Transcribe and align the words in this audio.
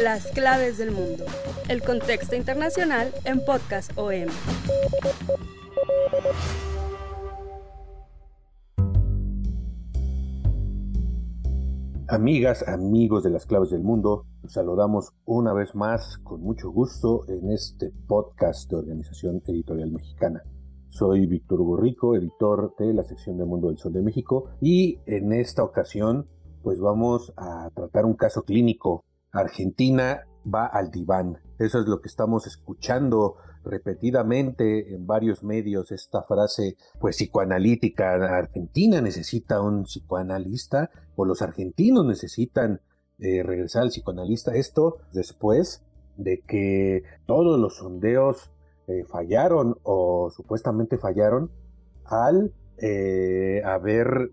Las 0.00 0.28
claves 0.28 0.78
del 0.78 0.92
mundo. 0.92 1.24
El 1.68 1.82
contexto 1.82 2.36
internacional 2.36 3.12
en 3.24 3.44
Podcast 3.44 3.90
OM. 3.96 4.28
Amigas, 12.06 12.66
amigos 12.68 13.24
de 13.24 13.30
las 13.30 13.46
claves 13.46 13.70
del 13.70 13.82
mundo, 13.82 14.26
saludamos 14.46 15.12
una 15.24 15.52
vez 15.52 15.74
más 15.74 16.18
con 16.18 16.40
mucho 16.40 16.70
gusto 16.70 17.24
en 17.26 17.50
este 17.50 17.90
podcast 18.06 18.70
de 18.70 18.76
Organización 18.76 19.42
Editorial 19.44 19.90
Mexicana. 19.90 20.44
Soy 20.88 21.26
Víctor 21.26 21.62
Hugo 21.62 21.76
Rico, 21.78 22.14
editor 22.14 22.76
de 22.78 22.94
la 22.94 23.02
sección 23.02 23.36
de 23.36 23.44
Mundo 23.44 23.68
del 23.68 23.78
Sol 23.78 23.92
de 23.92 24.02
México, 24.02 24.50
y 24.60 25.00
en 25.06 25.32
esta 25.32 25.64
ocasión 25.64 26.28
pues 26.62 26.80
vamos 26.80 27.32
a 27.36 27.70
tratar 27.74 28.04
un 28.04 28.14
caso 28.14 28.42
clínico. 28.42 29.04
Argentina 29.32 30.24
va 30.52 30.66
al 30.66 30.90
diván. 30.90 31.38
Eso 31.58 31.80
es 31.80 31.86
lo 31.86 32.00
que 32.00 32.08
estamos 32.08 32.46
escuchando 32.46 33.36
repetidamente 33.64 34.94
en 34.94 35.06
varios 35.06 35.42
medios, 35.42 35.92
esta 35.92 36.22
frase 36.22 36.76
pues 37.00 37.16
psicoanalítica. 37.16 38.14
Argentina 38.14 39.00
necesita 39.00 39.60
un 39.60 39.84
psicoanalista 39.84 40.90
o 41.16 41.24
los 41.24 41.42
argentinos 41.42 42.06
necesitan 42.06 42.80
eh, 43.18 43.42
regresar 43.42 43.82
al 43.82 43.88
psicoanalista. 43.88 44.54
Esto 44.54 44.98
después 45.12 45.84
de 46.16 46.40
que 46.40 47.02
todos 47.26 47.58
los 47.58 47.76
sondeos 47.76 48.50
eh, 48.86 49.04
fallaron 49.04 49.76
o 49.82 50.30
supuestamente 50.30 50.98
fallaron 50.98 51.50
al 52.04 52.52
eh, 52.78 53.62
haber 53.64 54.32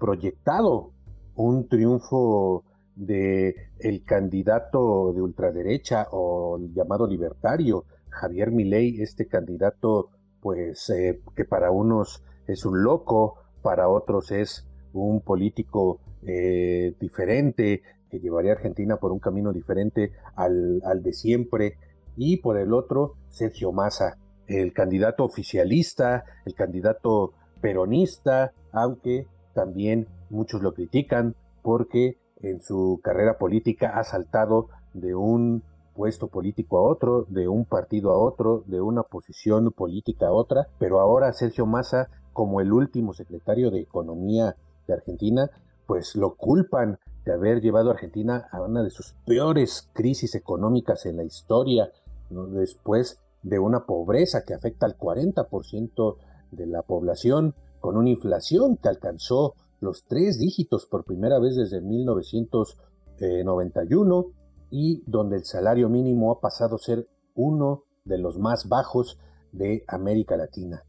proyectado 0.00 0.90
un 1.36 1.68
triunfo 1.68 2.64
de 3.00 3.54
el 3.78 4.04
candidato 4.04 5.12
de 5.14 5.22
ultraderecha 5.22 6.08
o 6.12 6.58
el 6.58 6.74
llamado 6.74 7.06
libertario, 7.06 7.84
Javier 8.10 8.50
Milei, 8.50 9.00
este 9.00 9.26
candidato 9.26 10.10
pues 10.40 10.90
eh, 10.90 11.20
que 11.34 11.44
para 11.44 11.70
unos 11.70 12.22
es 12.46 12.64
un 12.64 12.82
loco, 12.82 13.36
para 13.62 13.88
otros 13.88 14.30
es 14.32 14.66
un 14.92 15.20
político 15.20 16.00
eh, 16.26 16.94
diferente, 17.00 17.82
que 18.10 18.20
llevaría 18.20 18.52
a 18.52 18.56
Argentina 18.56 18.96
por 18.96 19.12
un 19.12 19.18
camino 19.18 19.52
diferente 19.52 20.12
al, 20.34 20.82
al 20.84 21.02
de 21.02 21.12
siempre, 21.12 21.78
y 22.16 22.38
por 22.38 22.58
el 22.58 22.74
otro 22.74 23.14
Sergio 23.28 23.72
Massa, 23.72 24.18
el 24.46 24.72
candidato 24.72 25.24
oficialista, 25.24 26.24
el 26.44 26.54
candidato 26.54 27.32
peronista, 27.62 28.52
aunque 28.72 29.26
también 29.54 30.06
muchos 30.28 30.60
lo 30.60 30.74
critican 30.74 31.34
porque 31.62 32.16
en 32.42 32.60
su 32.60 33.00
carrera 33.02 33.38
política 33.38 33.98
ha 33.98 34.04
saltado 34.04 34.68
de 34.94 35.14
un 35.14 35.62
puesto 35.94 36.28
político 36.28 36.78
a 36.78 36.82
otro, 36.82 37.26
de 37.28 37.48
un 37.48 37.64
partido 37.64 38.10
a 38.10 38.18
otro, 38.18 38.64
de 38.66 38.80
una 38.80 39.02
posición 39.02 39.70
política 39.72 40.28
a 40.28 40.32
otra, 40.32 40.68
pero 40.78 41.00
ahora 41.00 41.32
Sergio 41.32 41.66
Massa, 41.66 42.08
como 42.32 42.60
el 42.60 42.72
último 42.72 43.12
secretario 43.12 43.70
de 43.70 43.80
Economía 43.80 44.56
de 44.86 44.94
Argentina, 44.94 45.50
pues 45.86 46.16
lo 46.16 46.36
culpan 46.36 46.98
de 47.24 47.32
haber 47.32 47.60
llevado 47.60 47.90
a 47.90 47.94
Argentina 47.94 48.48
a 48.50 48.62
una 48.62 48.82
de 48.82 48.90
sus 48.90 49.14
peores 49.26 49.90
crisis 49.92 50.34
económicas 50.34 51.04
en 51.04 51.16
la 51.16 51.24
historia, 51.24 51.90
después 52.30 53.18
de 53.42 53.58
una 53.58 53.84
pobreza 53.84 54.44
que 54.44 54.54
afecta 54.54 54.86
al 54.86 54.96
40% 54.96 56.16
de 56.52 56.66
la 56.66 56.82
población, 56.82 57.54
con 57.80 57.96
una 57.96 58.10
inflación 58.10 58.76
que 58.76 58.88
alcanzó 58.88 59.54
los 59.80 60.04
tres 60.04 60.38
dígitos 60.38 60.86
por 60.86 61.04
primera 61.04 61.38
vez 61.38 61.56
desde 61.56 61.80
1991 61.80 64.26
y 64.70 65.02
donde 65.06 65.36
el 65.36 65.44
salario 65.44 65.88
mínimo 65.88 66.32
ha 66.32 66.40
pasado 66.40 66.76
a 66.76 66.78
ser 66.78 67.08
uno 67.34 67.84
de 68.04 68.18
los 68.18 68.38
más 68.38 68.68
bajos 68.68 69.18
de 69.52 69.84
América 69.88 70.36
Latina. 70.36 70.84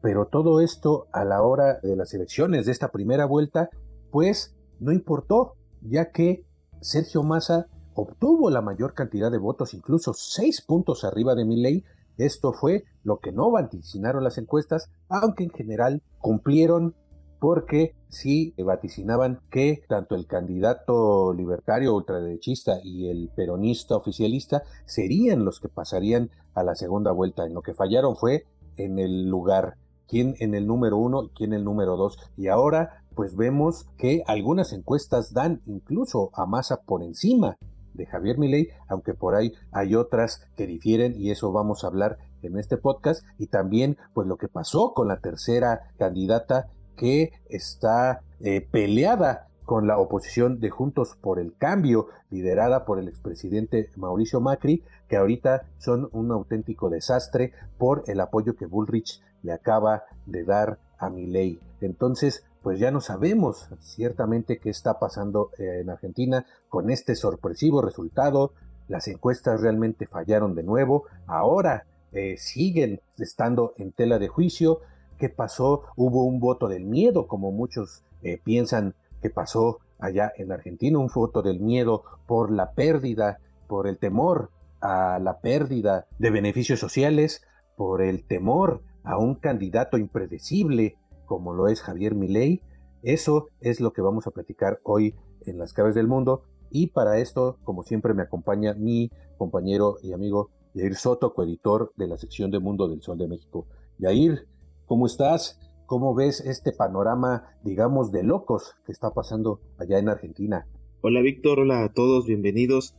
Pero 0.00 0.26
todo 0.26 0.60
esto 0.60 1.06
a 1.12 1.24
la 1.24 1.42
hora 1.42 1.80
de 1.80 1.96
las 1.96 2.14
elecciones 2.14 2.66
de 2.66 2.72
esta 2.72 2.92
primera 2.92 3.26
vuelta, 3.26 3.70
pues 4.10 4.54
no 4.78 4.92
importó, 4.92 5.54
ya 5.82 6.12
que 6.12 6.46
Sergio 6.80 7.22
Massa 7.22 7.66
obtuvo 7.94 8.50
la 8.50 8.60
mayor 8.60 8.94
cantidad 8.94 9.30
de 9.30 9.38
votos, 9.38 9.74
incluso 9.74 10.12
seis 10.14 10.60
puntos 10.60 11.04
arriba 11.04 11.34
de 11.34 11.44
Milley. 11.44 11.84
Esto 12.18 12.52
fue 12.52 12.84
lo 13.02 13.18
que 13.18 13.32
no 13.32 13.50
vaticinaron 13.50 14.22
las 14.22 14.38
encuestas, 14.38 14.90
aunque 15.08 15.44
en 15.44 15.50
general 15.50 16.02
cumplieron 16.18 16.94
porque 17.38 17.94
sí 18.08 18.54
vaticinaban 18.58 19.40
que 19.50 19.82
tanto 19.88 20.14
el 20.14 20.26
candidato 20.26 21.32
libertario 21.32 21.94
ultraderechista 21.94 22.80
y 22.82 23.08
el 23.08 23.30
peronista 23.34 23.96
oficialista 23.96 24.62
serían 24.84 25.44
los 25.44 25.60
que 25.60 25.68
pasarían 25.68 26.30
a 26.54 26.62
la 26.62 26.74
segunda 26.74 27.12
vuelta. 27.12 27.44
En 27.44 27.54
lo 27.54 27.62
que 27.62 27.74
fallaron 27.74 28.16
fue 28.16 28.44
en 28.76 28.98
el 28.98 29.28
lugar, 29.28 29.76
quién 30.08 30.34
en 30.38 30.54
el 30.54 30.66
número 30.66 30.96
uno 30.96 31.24
y 31.24 31.28
quién 31.30 31.52
en 31.52 31.60
el 31.60 31.64
número 31.64 31.96
dos. 31.96 32.18
Y 32.36 32.48
ahora 32.48 33.02
pues 33.14 33.34
vemos 33.34 33.86
que 33.96 34.22
algunas 34.26 34.72
encuestas 34.72 35.32
dan 35.32 35.62
incluso 35.66 36.30
a 36.34 36.44
Massa 36.46 36.82
por 36.82 37.02
encima 37.02 37.56
de 37.94 38.06
Javier 38.06 38.38
Milei, 38.38 38.68
aunque 38.88 39.14
por 39.14 39.34
ahí 39.34 39.52
hay 39.72 39.94
otras 39.94 40.46
que 40.54 40.66
difieren 40.66 41.14
y 41.16 41.30
eso 41.30 41.50
vamos 41.50 41.82
a 41.82 41.86
hablar 41.86 42.18
en 42.42 42.58
este 42.58 42.76
podcast 42.76 43.24
y 43.38 43.46
también 43.46 43.96
pues 44.12 44.28
lo 44.28 44.36
que 44.36 44.48
pasó 44.48 44.92
con 44.92 45.08
la 45.08 45.20
tercera 45.20 45.80
candidata 45.98 46.68
que 46.96 47.32
está 47.48 48.22
eh, 48.40 48.66
peleada 48.70 49.48
con 49.64 49.86
la 49.86 49.98
oposición 49.98 50.60
de 50.60 50.70
Juntos 50.70 51.16
por 51.20 51.38
el 51.38 51.54
Cambio, 51.56 52.08
liderada 52.30 52.84
por 52.84 52.98
el 52.98 53.08
expresidente 53.08 53.90
Mauricio 53.96 54.40
Macri, 54.40 54.82
que 55.08 55.16
ahorita 55.16 55.66
son 55.78 56.08
un 56.12 56.30
auténtico 56.30 56.88
desastre 56.88 57.52
por 57.76 58.04
el 58.06 58.20
apoyo 58.20 58.56
que 58.56 58.66
Bullrich 58.66 59.20
le 59.42 59.52
acaba 59.52 60.04
de 60.24 60.44
dar 60.44 60.78
a 60.98 61.10
Milei. 61.10 61.60
Entonces, 61.80 62.44
pues 62.62 62.78
ya 62.78 62.90
no 62.90 63.00
sabemos 63.00 63.68
ciertamente 63.80 64.58
qué 64.58 64.70
está 64.70 64.98
pasando 64.98 65.50
eh, 65.58 65.80
en 65.80 65.90
Argentina 65.90 66.46
con 66.68 66.90
este 66.90 67.14
sorpresivo 67.14 67.82
resultado. 67.82 68.52
Las 68.88 69.08
encuestas 69.08 69.60
realmente 69.60 70.06
fallaron 70.06 70.54
de 70.54 70.62
nuevo. 70.62 71.04
Ahora 71.26 71.86
eh, 72.12 72.36
siguen 72.38 73.00
estando 73.18 73.74
en 73.76 73.92
tela 73.92 74.18
de 74.18 74.28
juicio 74.28 74.80
¿Qué 75.18 75.28
pasó? 75.28 75.82
Hubo 75.96 76.24
un 76.24 76.40
voto 76.40 76.68
del 76.68 76.84
miedo, 76.84 77.26
como 77.26 77.52
muchos 77.52 78.04
eh, 78.22 78.38
piensan 78.42 78.94
que 79.22 79.30
pasó 79.30 79.78
allá 79.98 80.32
en 80.36 80.52
Argentina, 80.52 80.98
un 80.98 81.10
voto 81.12 81.42
del 81.42 81.60
miedo 81.60 82.04
por 82.26 82.50
la 82.50 82.72
pérdida, 82.72 83.38
por 83.66 83.86
el 83.86 83.98
temor 83.98 84.50
a 84.80 85.18
la 85.18 85.40
pérdida 85.40 86.06
de 86.18 86.30
beneficios 86.30 86.78
sociales, 86.78 87.42
por 87.76 88.02
el 88.02 88.24
temor 88.24 88.82
a 89.04 89.18
un 89.18 89.36
candidato 89.36 89.96
impredecible 89.98 90.96
como 91.24 91.54
lo 91.54 91.68
es 91.68 91.80
Javier 91.80 92.14
Milei. 92.14 92.60
Eso 93.02 93.48
es 93.60 93.80
lo 93.80 93.92
que 93.92 94.02
vamos 94.02 94.26
a 94.26 94.30
platicar 94.30 94.80
hoy 94.82 95.14
en 95.46 95.58
las 95.58 95.72
claves 95.72 95.94
del 95.94 96.08
mundo 96.08 96.42
y 96.70 96.88
para 96.88 97.18
esto, 97.18 97.58
como 97.64 97.82
siempre, 97.82 98.14
me 98.14 98.22
acompaña 98.22 98.74
mi 98.74 99.10
compañero 99.38 99.96
y 100.02 100.12
amigo 100.12 100.50
Yair 100.74 100.96
Soto, 100.96 101.32
coeditor 101.32 101.92
de 101.96 102.06
la 102.06 102.18
sección 102.18 102.50
de 102.50 102.58
Mundo 102.58 102.88
del 102.88 103.02
Sol 103.02 103.18
de 103.18 103.28
México. 103.28 103.66
Yair, 103.98 104.46
¿Cómo 104.86 105.06
estás? 105.06 105.58
¿Cómo 105.86 106.14
ves 106.14 106.40
este 106.40 106.70
panorama, 106.70 107.42
digamos, 107.64 108.12
de 108.12 108.22
locos 108.22 108.76
que 108.86 108.92
está 108.92 109.12
pasando 109.12 109.60
allá 109.78 109.98
en 109.98 110.08
Argentina? 110.08 110.68
Hola 111.00 111.22
Víctor, 111.22 111.58
hola 111.58 111.82
a 111.82 111.92
todos, 111.92 112.24
bienvenidos. 112.24 112.94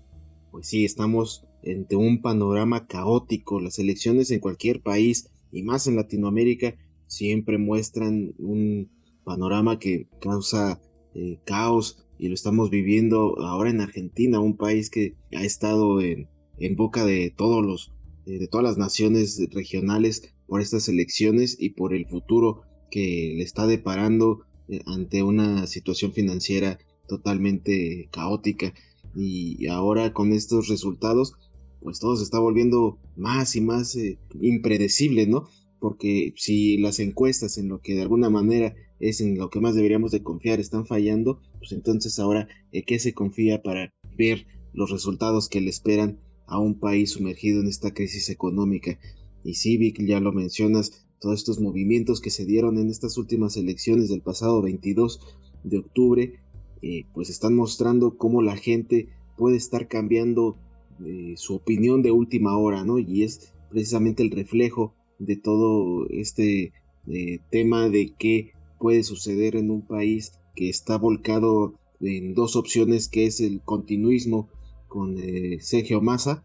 Pues 0.51 0.68
sí, 0.68 0.84
estamos 0.84 1.48
ante 1.66 1.95
un 1.95 2.22
panorama 2.22 2.88
caótico. 2.88 3.62
Las 3.62 3.80
elecciones 3.80 4.31
en 4.31 4.42
cualquier 4.42 4.81
país 4.81 5.30
y 5.50 5.63
más 5.63 5.88
en 5.88 5.95
Latinoamérica 5.95 6.75
siempre 7.06 7.57
muestran 7.57 8.33
un 8.38 8.92
panorama 9.24 9.80
que 9.80 10.10
causa 10.19 10.81
eh, 11.16 11.40
caos 11.45 12.06
y 12.18 12.28
lo 12.28 12.33
estamos 12.33 12.69
viviendo 12.69 13.40
ahora 13.40 13.69
en 13.69 13.80
Argentina, 13.80 14.42
un 14.42 14.57
país 14.57 14.90
que 14.90 15.16
ha 15.33 15.44
estado 15.44 16.01
en, 16.01 16.28
en 16.57 16.75
boca 16.75 17.06
de 17.06 17.33
todos 17.33 17.66
los 17.66 17.94
eh, 18.25 18.40
de 18.40 18.48
todas 18.50 18.66
las 18.66 18.78
naciones 18.78 19.40
regionales 19.51 20.33
por 20.47 20.61
estas 20.61 20.88
elecciones 20.88 21.57
y 21.59 21.69
por 21.71 21.94
el 21.94 22.07
futuro 22.07 22.61
que 22.89 23.33
le 23.38 23.44
está 23.44 23.67
deparando 23.67 24.41
eh, 24.69 24.81
ante 24.85 25.23
una 25.23 25.67
situación 25.67 26.13
financiera 26.13 26.79
totalmente 27.07 28.09
caótica. 28.11 28.73
Y 29.15 29.67
ahora 29.67 30.13
con 30.13 30.33
estos 30.33 30.67
resultados, 30.67 31.33
pues 31.81 31.99
todo 31.99 32.15
se 32.15 32.23
está 32.23 32.39
volviendo 32.39 32.99
más 33.15 33.55
y 33.55 33.61
más 33.61 33.95
eh, 33.95 34.19
impredecible, 34.41 35.27
¿no? 35.27 35.47
Porque 35.79 36.33
si 36.35 36.77
las 36.77 36.99
encuestas 36.99 37.57
en 37.57 37.69
lo 37.69 37.79
que 37.79 37.95
de 37.95 38.01
alguna 38.01 38.29
manera 38.29 38.75
es 38.99 39.21
en 39.21 39.38
lo 39.38 39.49
que 39.49 39.59
más 39.59 39.75
deberíamos 39.75 40.11
de 40.11 40.23
confiar 40.23 40.59
están 40.59 40.85
fallando, 40.85 41.39
pues 41.59 41.71
entonces 41.71 42.19
ahora 42.19 42.47
¿en 42.71 42.83
qué 42.83 42.99
se 42.99 43.13
confía 43.13 43.61
para 43.61 43.94
ver 44.17 44.47
los 44.73 44.89
resultados 44.91 45.49
que 45.49 45.61
le 45.61 45.69
esperan 45.69 46.19
a 46.47 46.59
un 46.59 46.79
país 46.79 47.11
sumergido 47.11 47.61
en 47.61 47.67
esta 47.67 47.94
crisis 47.94 48.29
económica? 48.29 48.99
Y 49.47 49.53
Civic, 49.53 50.05
ya 50.05 50.19
lo 50.19 50.33
mencionas, 50.33 51.07
todos 51.21 51.39
estos 51.39 51.61
movimientos 51.61 52.19
que 52.19 52.31
se 52.31 52.45
dieron 52.45 52.77
en 52.77 52.89
estas 52.89 53.17
últimas 53.17 53.55
elecciones 53.55 54.09
del 54.09 54.19
pasado 54.19 54.61
22 54.61 55.21
de 55.63 55.77
octubre, 55.77 56.41
eh, 56.81 57.05
pues 57.13 57.29
están 57.29 57.55
mostrando 57.55 58.17
cómo 58.17 58.41
la 58.41 58.57
gente 58.57 59.07
puede 59.38 59.55
estar 59.55 59.88
cambiando 59.88 60.57
eh, 61.05 61.35
su 61.38 61.55
opinión 61.55 62.01
de 62.01 62.11
última 62.11 62.57
hora, 62.57 62.83
¿no? 62.83 62.99
Y 62.99 63.23
es 63.23 63.53
precisamente 63.69 64.21
el 64.21 64.31
reflejo 64.31 64.94
de 65.17 65.38
todo 65.38 66.09
este 66.09 66.73
eh, 67.07 67.39
tema 67.49 67.88
de 67.88 68.13
qué 68.19 68.51
puede 68.77 69.01
suceder 69.03 69.55
en 69.55 69.71
un 69.71 69.81
país 69.81 70.33
que 70.57 70.67
está 70.67 70.97
volcado 70.97 71.73
en 72.01 72.33
dos 72.33 72.57
opciones, 72.57 73.07
que 73.07 73.27
es 73.27 73.39
el 73.39 73.61
continuismo 73.61 74.49
con 74.89 75.15
Sergio 75.61 76.01
Massa 76.01 76.44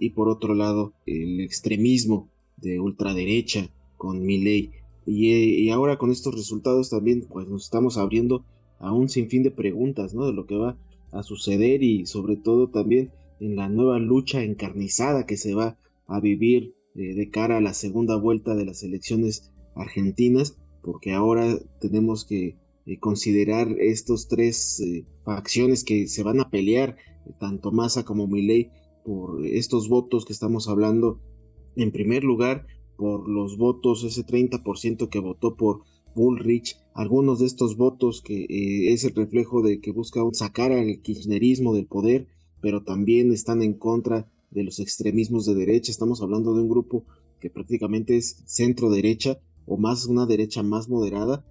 y 0.00 0.10
por 0.10 0.28
otro 0.28 0.54
lado 0.54 0.92
el 1.06 1.40
extremismo 1.40 2.28
de 2.60 2.80
ultraderecha 2.80 3.68
con 3.96 4.24
Milley. 4.24 4.70
Y, 5.06 5.32
y 5.32 5.70
ahora 5.70 5.98
con 5.98 6.10
estos 6.10 6.34
resultados 6.34 6.90
también 6.90 7.26
pues 7.28 7.48
nos 7.48 7.64
estamos 7.64 7.96
abriendo 7.98 8.44
a 8.78 8.92
un 8.92 9.08
sinfín 9.08 9.42
de 9.42 9.50
preguntas, 9.50 10.14
¿no? 10.14 10.26
De 10.26 10.32
lo 10.32 10.46
que 10.46 10.56
va 10.56 10.76
a 11.12 11.22
suceder 11.22 11.82
y 11.82 12.06
sobre 12.06 12.36
todo 12.36 12.68
también 12.68 13.10
en 13.40 13.56
la 13.56 13.68
nueva 13.68 13.98
lucha 13.98 14.42
encarnizada 14.42 15.26
que 15.26 15.36
se 15.36 15.54
va 15.54 15.78
a 16.06 16.20
vivir 16.20 16.74
eh, 16.94 17.14
de 17.14 17.30
cara 17.30 17.58
a 17.58 17.60
la 17.60 17.74
segunda 17.74 18.16
vuelta 18.16 18.54
de 18.54 18.64
las 18.64 18.82
elecciones 18.82 19.50
argentinas, 19.74 20.56
porque 20.82 21.12
ahora 21.12 21.58
tenemos 21.80 22.24
que 22.24 22.56
eh, 22.86 22.98
considerar 22.98 23.68
estos 23.78 24.28
tres 24.28 24.80
eh, 24.80 25.04
facciones 25.24 25.84
que 25.84 26.08
se 26.08 26.22
van 26.22 26.40
a 26.40 26.50
pelear, 26.50 26.96
tanto 27.38 27.70
Massa 27.70 28.04
como 28.04 28.26
Milei, 28.26 28.70
por 29.04 29.46
estos 29.46 29.88
votos 29.88 30.24
que 30.24 30.32
estamos 30.32 30.68
hablando. 30.68 31.20
En 31.76 31.92
primer 31.92 32.24
lugar, 32.24 32.66
por 32.96 33.28
los 33.28 33.56
votos, 33.56 34.04
ese 34.04 34.24
30% 34.26 35.08
que 35.08 35.18
votó 35.20 35.56
por 35.56 35.82
Bullrich, 36.14 36.76
algunos 36.92 37.38
de 37.38 37.46
estos 37.46 37.76
votos 37.76 38.20
que 38.20 38.46
es 38.92 39.04
el 39.04 39.14
reflejo 39.14 39.62
de 39.62 39.80
que 39.80 39.92
busca 39.92 40.20
sacar 40.32 40.72
al 40.72 41.00
kirchnerismo 41.00 41.74
del 41.74 41.86
poder, 41.86 42.26
pero 42.60 42.82
también 42.82 43.32
están 43.32 43.62
en 43.62 43.74
contra 43.74 44.28
de 44.50 44.64
los 44.64 44.80
extremismos 44.80 45.46
de 45.46 45.54
derecha. 45.54 45.90
Estamos 45.90 46.20
hablando 46.20 46.54
de 46.54 46.62
un 46.62 46.68
grupo 46.68 47.04
que 47.40 47.50
prácticamente 47.50 48.16
es 48.16 48.42
centro 48.46 48.90
derecha 48.90 49.38
o 49.66 49.78
más 49.78 50.06
una 50.06 50.26
derecha 50.26 50.62
más 50.62 50.88
moderada. 50.88 51.44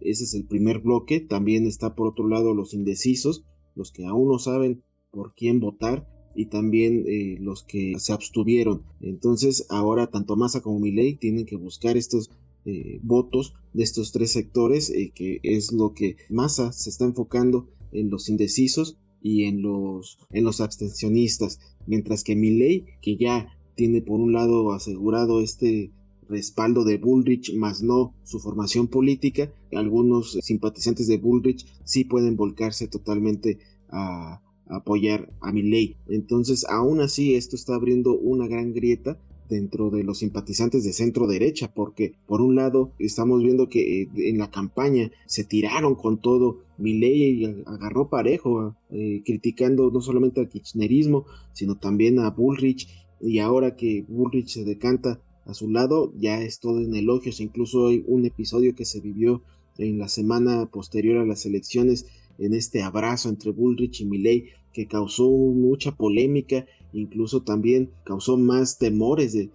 ese 0.00 0.24
es 0.24 0.34
el 0.34 0.44
primer 0.44 0.80
bloque. 0.80 1.20
También 1.20 1.66
está 1.66 1.94
por 1.94 2.08
otro 2.08 2.28
lado 2.28 2.52
los 2.52 2.74
indecisos, 2.74 3.44
los 3.74 3.92
que 3.92 4.04
aún 4.04 4.28
no 4.28 4.38
saben 4.38 4.82
por 5.10 5.34
quién 5.34 5.60
votar 5.60 6.06
y 6.34 6.46
también 6.46 7.04
eh, 7.06 7.36
los 7.40 7.62
que 7.62 7.94
se 7.98 8.12
abstuvieron. 8.12 8.82
Entonces 9.00 9.66
ahora 9.68 10.08
tanto 10.08 10.36
Massa 10.36 10.60
como 10.60 10.80
Milei 10.80 11.14
tienen 11.14 11.46
que 11.46 11.56
buscar 11.56 11.96
estos 11.96 12.30
eh, 12.66 12.98
votos 13.02 13.54
de 13.72 13.82
estos 13.82 14.12
tres 14.12 14.32
sectores, 14.32 14.90
eh, 14.90 15.12
que 15.14 15.40
es 15.42 15.72
lo 15.72 15.92
que 15.92 16.16
Massa 16.30 16.72
se 16.72 16.90
está 16.90 17.04
enfocando 17.04 17.68
en 17.92 18.10
los 18.10 18.28
indecisos 18.28 18.96
y 19.20 19.44
en 19.44 19.62
los, 19.62 20.18
en 20.30 20.44
los 20.44 20.60
abstencionistas, 20.60 21.60
mientras 21.86 22.24
que 22.24 22.36
Milley, 22.36 22.86
que 23.00 23.16
ya 23.16 23.48
tiene 23.74 24.02
por 24.02 24.20
un 24.20 24.32
lado 24.32 24.72
asegurado 24.72 25.40
este 25.40 25.90
respaldo 26.28 26.84
de 26.84 26.98
Bullrich, 26.98 27.54
más 27.54 27.82
no 27.82 28.14
su 28.24 28.38
formación 28.38 28.88
política, 28.88 29.52
algunos 29.72 30.38
simpatizantes 30.40 31.06
de 31.06 31.18
Bullrich 31.18 31.66
sí 31.84 32.04
pueden 32.04 32.36
volcarse 32.36 32.88
totalmente 32.88 33.58
a, 33.90 34.40
apoyar 34.68 35.32
a 35.40 35.52
Milley. 35.52 35.96
Entonces, 36.08 36.64
aún 36.68 37.00
así, 37.00 37.34
esto 37.34 37.56
está 37.56 37.74
abriendo 37.74 38.16
una 38.16 38.46
gran 38.46 38.72
grieta 38.72 39.18
dentro 39.48 39.90
de 39.90 40.04
los 40.04 40.18
simpatizantes 40.18 40.84
de 40.84 40.92
centro 40.92 41.26
derecha, 41.26 41.72
porque 41.72 42.14
por 42.26 42.40
un 42.40 42.56
lado 42.56 42.92
estamos 42.98 43.42
viendo 43.42 43.68
que 43.68 44.02
eh, 44.02 44.08
en 44.16 44.38
la 44.38 44.50
campaña 44.50 45.10
se 45.26 45.44
tiraron 45.44 45.94
con 45.94 46.20
todo. 46.20 46.58
Milei 46.78 47.44
agarró 47.66 48.08
parejo, 48.08 48.74
eh, 48.90 49.22
criticando 49.24 49.90
no 49.90 50.00
solamente 50.00 50.40
al 50.40 50.48
kirchnerismo, 50.48 51.26
sino 51.52 51.76
también 51.76 52.18
a 52.18 52.30
Bullrich, 52.30 52.88
y 53.20 53.38
ahora 53.38 53.76
que 53.76 54.04
Bullrich 54.08 54.48
se 54.48 54.64
decanta 54.64 55.20
a 55.46 55.54
su 55.54 55.70
lado, 55.70 56.12
ya 56.18 56.40
es 56.42 56.58
todo 56.58 56.80
en 56.80 56.94
elogios, 56.94 57.40
incluso 57.40 57.88
hay 57.88 58.02
un 58.06 58.24
episodio 58.24 58.74
que 58.74 58.84
se 58.84 59.00
vivió 59.00 59.42
en 59.78 59.98
la 59.98 60.08
semana 60.08 60.66
posterior 60.66 61.18
a 61.18 61.26
las 61.26 61.46
elecciones, 61.46 62.06
en 62.38 62.54
este 62.54 62.82
abrazo 62.82 63.28
entre 63.28 63.50
Bullrich 63.50 64.00
y 64.00 64.04
Milley, 64.04 64.46
que 64.72 64.86
causó 64.86 65.28
mucha 65.30 65.92
polémica 65.96 66.66
incluso 66.94 67.42
también 67.42 67.90
causó 68.04 68.38
más 68.38 68.78
temores 68.78 69.32
de, 69.32 69.50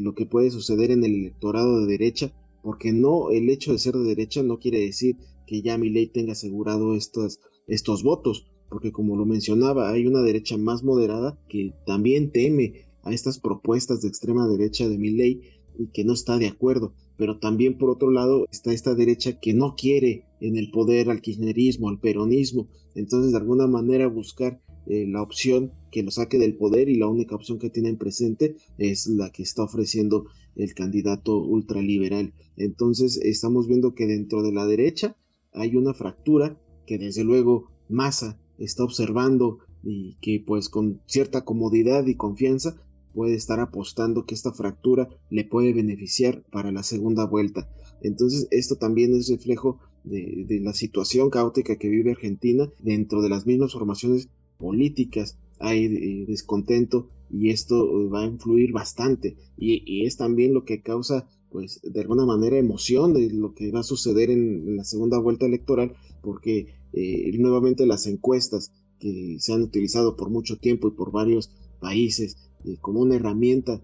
lo 0.00 0.14
que 0.14 0.26
puede 0.26 0.50
suceder 0.50 0.90
en 0.90 1.04
el 1.04 1.14
electorado 1.14 1.80
de 1.80 1.86
derecha, 1.86 2.32
porque 2.62 2.92
no 2.92 3.30
el 3.30 3.48
hecho 3.48 3.72
de 3.72 3.78
ser 3.78 3.94
de 3.94 4.04
derecha 4.04 4.42
no 4.42 4.58
quiere 4.58 4.80
decir 4.80 5.16
que 5.46 5.62
ya 5.62 5.78
mi 5.78 5.88
ley 5.88 6.08
tenga 6.08 6.32
asegurado 6.32 6.94
estos, 6.94 8.02
votos, 8.02 8.46
porque 8.68 8.92
como 8.92 9.16
lo 9.16 9.24
mencionaba, 9.24 9.90
hay 9.90 10.06
una 10.06 10.20
derecha 10.20 10.58
más 10.58 10.82
moderada 10.82 11.38
que 11.48 11.72
también 11.86 12.32
teme 12.32 12.86
a 13.02 13.12
estas 13.12 13.38
propuestas 13.38 14.02
de 14.02 14.08
extrema 14.08 14.46
derecha 14.46 14.88
de 14.88 14.98
mi 14.98 15.10
ley 15.10 15.40
y 15.78 15.86
que 15.88 16.04
no 16.04 16.12
está 16.12 16.36
de 16.38 16.48
acuerdo. 16.48 16.94
Pero 17.16 17.38
también 17.38 17.78
por 17.78 17.90
otro 17.90 18.10
lado 18.10 18.46
está 18.50 18.72
esta 18.72 18.94
derecha 18.94 19.38
que 19.40 19.54
no 19.54 19.74
quiere 19.76 20.24
en 20.42 20.56
el 20.56 20.70
poder 20.70 21.08
al 21.08 21.20
kirchnerismo, 21.20 21.88
al 21.88 22.00
peronismo. 22.00 22.68
Entonces 22.94 23.30
de 23.30 23.38
alguna 23.38 23.68
manera 23.68 24.08
buscar 24.08 24.60
eh, 24.86 25.06
la 25.06 25.22
opción 25.22 25.72
que 25.92 26.02
lo 26.02 26.10
saque 26.10 26.38
del 26.38 26.56
poder 26.56 26.88
y 26.88 26.96
la 26.96 27.06
única 27.06 27.36
opción 27.36 27.60
que 27.60 27.70
tienen 27.70 27.96
presente 27.96 28.56
es 28.76 29.06
la 29.06 29.30
que 29.30 29.44
está 29.44 29.62
ofreciendo 29.62 30.26
el 30.56 30.74
candidato 30.74 31.38
ultraliberal. 31.38 32.34
Entonces 32.56 33.18
estamos 33.22 33.68
viendo 33.68 33.94
que 33.94 34.06
dentro 34.06 34.42
de 34.42 34.52
la 34.52 34.66
derecha 34.66 35.16
hay 35.52 35.76
una 35.76 35.94
fractura 35.94 36.60
que 36.86 36.98
desde 36.98 37.22
luego 37.22 37.70
Massa 37.88 38.40
está 38.58 38.82
observando 38.82 39.58
y 39.84 40.16
que 40.20 40.42
pues 40.44 40.68
con 40.68 41.00
cierta 41.06 41.44
comodidad 41.44 42.06
y 42.06 42.16
confianza 42.16 42.82
puede 43.14 43.34
estar 43.34 43.60
apostando 43.60 44.24
que 44.24 44.34
esta 44.34 44.52
fractura 44.52 45.08
le 45.30 45.44
puede 45.44 45.72
beneficiar 45.72 46.42
para 46.50 46.72
la 46.72 46.82
segunda 46.82 47.26
vuelta. 47.26 47.68
Entonces 48.02 48.48
esto 48.50 48.76
también 48.76 49.14
es 49.14 49.28
reflejo 49.28 49.78
de, 50.04 50.60
la 50.62 50.72
situación 50.72 51.30
caótica 51.30 51.76
que 51.76 51.88
vive 51.88 52.12
Argentina 52.12 52.70
dentro 52.80 53.22
de 53.22 53.28
las 53.28 53.46
mismas 53.46 53.72
formaciones 53.72 54.28
políticas, 54.58 55.38
hay 55.58 55.84
eh, 55.84 56.24
descontento 56.26 57.08
y 57.30 57.50
esto 57.50 57.84
eh, 57.84 58.08
va 58.08 58.22
a 58.22 58.26
influir 58.26 58.72
bastante. 58.72 59.36
Y, 59.56 60.04
es 60.04 60.16
también 60.16 60.54
lo 60.54 60.64
que 60.64 60.82
causa 60.82 61.28
pues 61.50 61.80
de 61.82 62.00
alguna 62.00 62.24
manera 62.24 62.56
emoción 62.56 63.12
de 63.12 63.30
lo 63.30 63.54
que 63.54 63.70
va 63.70 63.80
a 63.80 63.84
suceder 63.84 64.30
en, 64.30 64.76
la 64.76 64.84
segunda 64.84 65.18
vuelta 65.18 65.44
electoral 65.44 65.92
porque 66.22 66.74
eh, 66.94 67.30
nuevamente 67.38 67.84
las 67.84 68.06
encuestas 68.06 68.72
que 68.98 69.36
se 69.38 69.52
han 69.52 69.62
utilizado 69.62 70.16
por 70.16 70.30
mucho 70.30 70.56
tiempo 70.56 70.88
y 70.88 70.92
por 70.92 71.12
varios 71.12 71.50
países 71.78 72.36
como 72.80 73.00
una 73.00 73.16
herramienta 73.16 73.82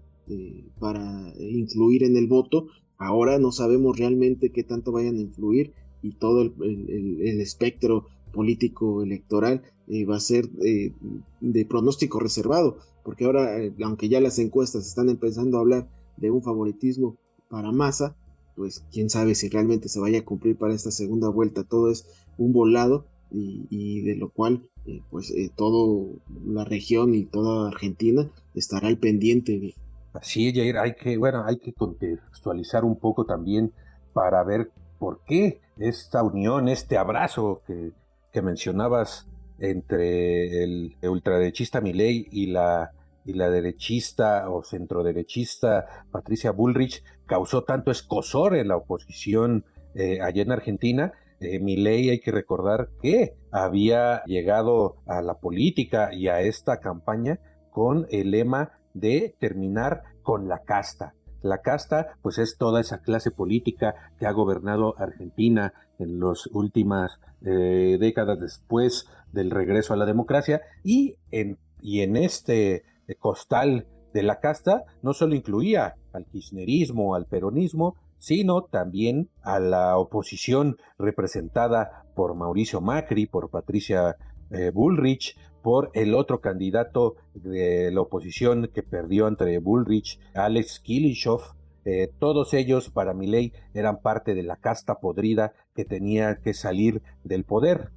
para 0.79 1.33
influir 1.37 2.03
en 2.03 2.15
el 2.15 2.27
voto 2.27 2.67
ahora 2.97 3.37
no 3.39 3.51
sabemos 3.51 3.97
realmente 3.97 4.51
qué 4.51 4.63
tanto 4.63 4.91
vayan 4.91 5.17
a 5.17 5.21
influir 5.21 5.73
y 6.01 6.13
todo 6.13 6.41
el 6.41 7.41
espectro 7.41 8.07
político 8.31 9.03
electoral 9.03 9.61
eh, 9.87 10.05
va 10.05 10.17
a 10.17 10.19
ser 10.19 10.49
eh, 10.63 10.93
de 11.41 11.65
pronóstico 11.65 12.19
reservado, 12.19 12.77
porque 13.03 13.25
ahora, 13.25 13.61
eh, 13.61 13.73
aunque 13.83 14.09
ya 14.09 14.21
las 14.21 14.39
encuestas 14.39 14.87
están 14.87 15.09
empezando 15.09 15.57
a 15.57 15.61
hablar 15.61 15.89
de 16.17 16.31
un 16.31 16.43
favoritismo 16.43 17.17
para 17.49 17.71
Massa, 17.71 18.15
pues 18.55 18.85
quién 18.91 19.09
sabe 19.09 19.35
si 19.35 19.49
realmente 19.49 19.89
se 19.89 19.99
vaya 19.99 20.19
a 20.19 20.25
cumplir 20.25 20.57
para 20.57 20.73
esta 20.73 20.91
segunda 20.91 21.29
vuelta. 21.29 21.63
Todo 21.63 21.89
es 21.89 22.05
un 22.37 22.51
volado 22.51 23.05
y, 23.31 24.01
de 24.01 24.15
lo 24.15 24.29
cual, 24.29 24.67
pues 25.09 25.33
toda 25.55 26.13
la 26.45 26.65
región 26.65 27.15
y 27.15 27.25
toda 27.25 27.69
Argentina 27.69 28.29
estará 28.53 28.89
al 28.89 28.97
pendiente 28.97 29.59
de. 29.59 29.75
Así, 30.13 30.53
Jair, 30.53 30.77
hay 30.77 30.95
que, 30.95 31.17
bueno, 31.17 31.45
hay 31.45 31.57
que 31.57 31.71
contextualizar 31.71 32.83
un 32.83 32.97
poco 32.97 33.25
también 33.25 33.71
para 34.13 34.43
ver 34.43 34.71
por 34.99 35.23
qué 35.25 35.61
esta 35.77 36.21
unión, 36.21 36.67
este 36.67 36.97
abrazo 36.97 37.63
que 37.65 38.41
mencionabas 38.41 39.27
entre 39.59 40.63
el 40.63 40.95
ultraderechista 41.01 41.81
Milei 41.81 42.27
y 42.31 42.47
la, 42.47 42.91
y 43.25 43.33
la 43.33 43.49
derechista 43.49 44.49
o 44.49 44.63
centroderechista 44.63 46.05
Patricia 46.11 46.51
Bullrich 46.51 47.03
causó 47.25 47.63
tanto 47.63 47.91
escosor 47.91 48.55
en 48.55 48.67
la 48.67 48.77
oposición 48.77 49.65
eh, 49.95 50.21
allá 50.21 50.43
en 50.43 50.51
Argentina, 50.51 51.13
eh, 51.39 51.59
Milei 51.59 52.09
hay 52.09 52.19
que 52.19 52.31
recordar 52.31 52.89
que 53.01 53.35
había 53.51 54.23
llegado 54.25 54.97
a 55.07 55.21
la 55.21 55.35
política 55.35 56.13
y 56.13 56.27
a 56.27 56.41
esta 56.41 56.79
campaña 56.79 57.39
con 57.71 58.07
el 58.11 58.31
lema 58.31 58.79
de 58.93 59.35
terminar 59.39 60.03
con 60.21 60.47
la 60.47 60.59
casta. 60.59 61.13
La 61.41 61.59
casta, 61.59 62.15
pues 62.21 62.37
es 62.37 62.57
toda 62.57 62.81
esa 62.81 63.01
clase 63.01 63.31
política 63.31 63.95
que 64.19 64.25
ha 64.25 64.31
gobernado 64.31 64.95
Argentina 64.97 65.73
en 65.97 66.19
las 66.19 66.47
últimas 66.47 67.19
eh, 67.45 67.97
décadas 67.99 68.39
después 68.39 69.07
del 69.31 69.51
regreso 69.51 69.93
a 69.93 69.97
la 69.97 70.05
democracia. 70.05 70.61
Y 70.83 71.15
en, 71.31 71.57
y 71.81 72.01
en 72.01 72.15
este 72.17 72.83
costal 73.19 73.87
de 74.13 74.23
la 74.23 74.39
casta 74.39 74.83
no 75.01 75.13
solo 75.13 75.35
incluía 75.35 75.95
al 76.13 76.25
kirchnerismo, 76.25 77.15
al 77.15 77.25
peronismo, 77.25 77.95
sino 78.17 78.63
también 78.63 79.29
a 79.41 79.59
la 79.59 79.97
oposición 79.97 80.77
representada 80.97 82.05
por 82.15 82.35
Mauricio 82.35 82.81
Macri, 82.81 83.25
por 83.25 83.49
Patricia 83.49 84.17
eh, 84.51 84.71
Bullrich, 84.73 85.37
por 85.61 85.91
el 85.93 86.13
otro 86.15 86.41
candidato 86.41 87.15
de 87.33 87.91
la 87.91 88.01
oposición 88.01 88.69
que 88.73 88.83
perdió 88.83 89.27
entre 89.27 89.59
Bullrich, 89.59 90.19
Alex 90.33 90.79
Kilishov. 90.79 91.41
Eh, 91.85 92.11
todos 92.19 92.53
ellos, 92.53 92.89
para 92.89 93.13
mi 93.13 93.27
ley, 93.27 93.53
eran 93.73 94.01
parte 94.01 94.35
de 94.35 94.43
la 94.43 94.57
casta 94.57 94.95
podrida 94.95 95.53
que 95.75 95.85
tenía 95.85 96.39
que 96.43 96.53
salir 96.53 97.01
del 97.23 97.45
poder. 97.45 97.89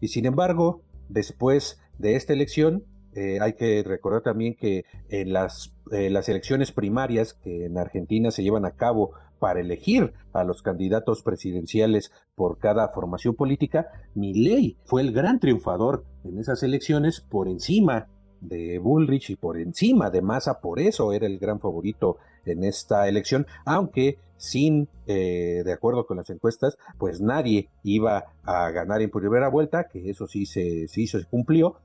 Y 0.00 0.08
sin 0.08 0.26
embargo, 0.26 0.82
después 1.08 1.80
de 1.98 2.16
esta 2.16 2.32
elección, 2.32 2.84
eh, 3.14 3.38
hay 3.40 3.54
que 3.54 3.82
recordar 3.82 4.22
también 4.22 4.54
que 4.54 4.84
en 5.08 5.32
las, 5.32 5.74
las 5.90 6.28
elecciones 6.28 6.72
primarias 6.72 7.34
que 7.34 7.64
en 7.64 7.78
Argentina 7.78 8.30
se 8.30 8.42
llevan 8.42 8.66
a 8.66 8.72
cabo 8.72 9.12
para 9.38 9.60
elegir 9.60 10.12
a 10.32 10.44
los 10.44 10.62
candidatos 10.62 11.22
presidenciales 11.22 12.12
por 12.34 12.58
cada 12.58 12.88
formación 12.88 13.34
política, 13.34 13.88
Milley 14.14 14.76
fue 14.84 15.02
el 15.02 15.12
gran 15.12 15.40
triunfador 15.40 16.04
en 16.24 16.38
esas 16.38 16.62
elecciones 16.62 17.20
por 17.20 17.48
encima 17.48 18.08
de 18.40 18.78
Bullrich 18.78 19.30
y 19.30 19.36
por 19.36 19.58
encima 19.58 20.10
de 20.10 20.22
Massa, 20.22 20.60
por 20.60 20.78
eso 20.80 21.12
era 21.12 21.26
el 21.26 21.38
gran 21.38 21.60
favorito 21.60 22.18
en 22.44 22.64
esta 22.64 23.08
elección, 23.08 23.46
aunque 23.64 24.18
sin, 24.36 24.88
eh, 25.06 25.62
de 25.64 25.72
acuerdo 25.72 26.06
con 26.06 26.18
las 26.18 26.30
encuestas, 26.30 26.76
pues 26.98 27.20
nadie 27.20 27.70
iba 27.82 28.26
a 28.44 28.70
ganar 28.70 29.00
en 29.02 29.10
primera 29.10 29.48
vuelta, 29.48 29.88
que 29.88 30.10
eso 30.10 30.26
sí 30.26 30.46
se, 30.46 30.88
sí 30.88 31.06
se 31.06 31.24
cumplió, 31.24 31.76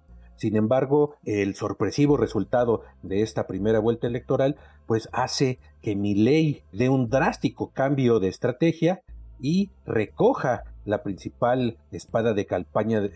sin 0.42 0.56
embargo, 0.56 1.18
el 1.24 1.54
sorpresivo 1.54 2.18
resultado 2.18 2.82
de 3.04 3.22
esta 3.22 3.46
primera 3.46 3.78
vuelta 3.78 4.08
electoral 4.08 4.56
pues 4.88 5.08
hace 5.12 5.60
que 5.84 5.94
ley 5.94 6.64
dé 6.72 6.90
un 6.90 7.12
drástico 7.12 7.70
cambio 7.70 8.20
de 8.20 8.30
estrategia 8.30 9.04
y 9.40 9.70
recoja 9.86 10.64
la 10.84 11.04
principal 11.04 11.78
espada 11.92 12.34
de 12.34 12.48
campaña 12.48 13.02
de, 13.02 13.12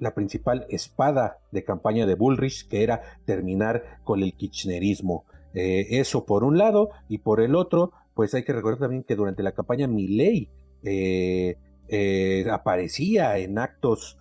la 0.00 0.12
principal 0.12 0.66
espada 0.68 1.38
de 1.52 1.62
campaña 1.62 2.04
de 2.04 2.16
Bullrich, 2.16 2.66
que 2.66 2.82
era 2.82 3.00
terminar 3.26 4.00
con 4.02 4.24
el 4.24 4.34
kirchnerismo. 4.34 5.24
Eh, 5.54 5.86
eso 6.00 6.26
por 6.26 6.42
un 6.42 6.58
lado, 6.58 6.90
y 7.08 7.18
por 7.18 7.40
el 7.40 7.54
otro, 7.54 7.92
pues 8.14 8.34
hay 8.34 8.42
que 8.42 8.52
recordar 8.52 8.80
también 8.80 9.04
que 9.04 9.14
durante 9.14 9.44
la 9.44 9.52
campaña 9.52 9.86
Milley 9.86 10.48
eh, 10.82 11.58
eh, 11.86 12.44
aparecía 12.50 13.38
en 13.38 13.56
actos 13.56 14.18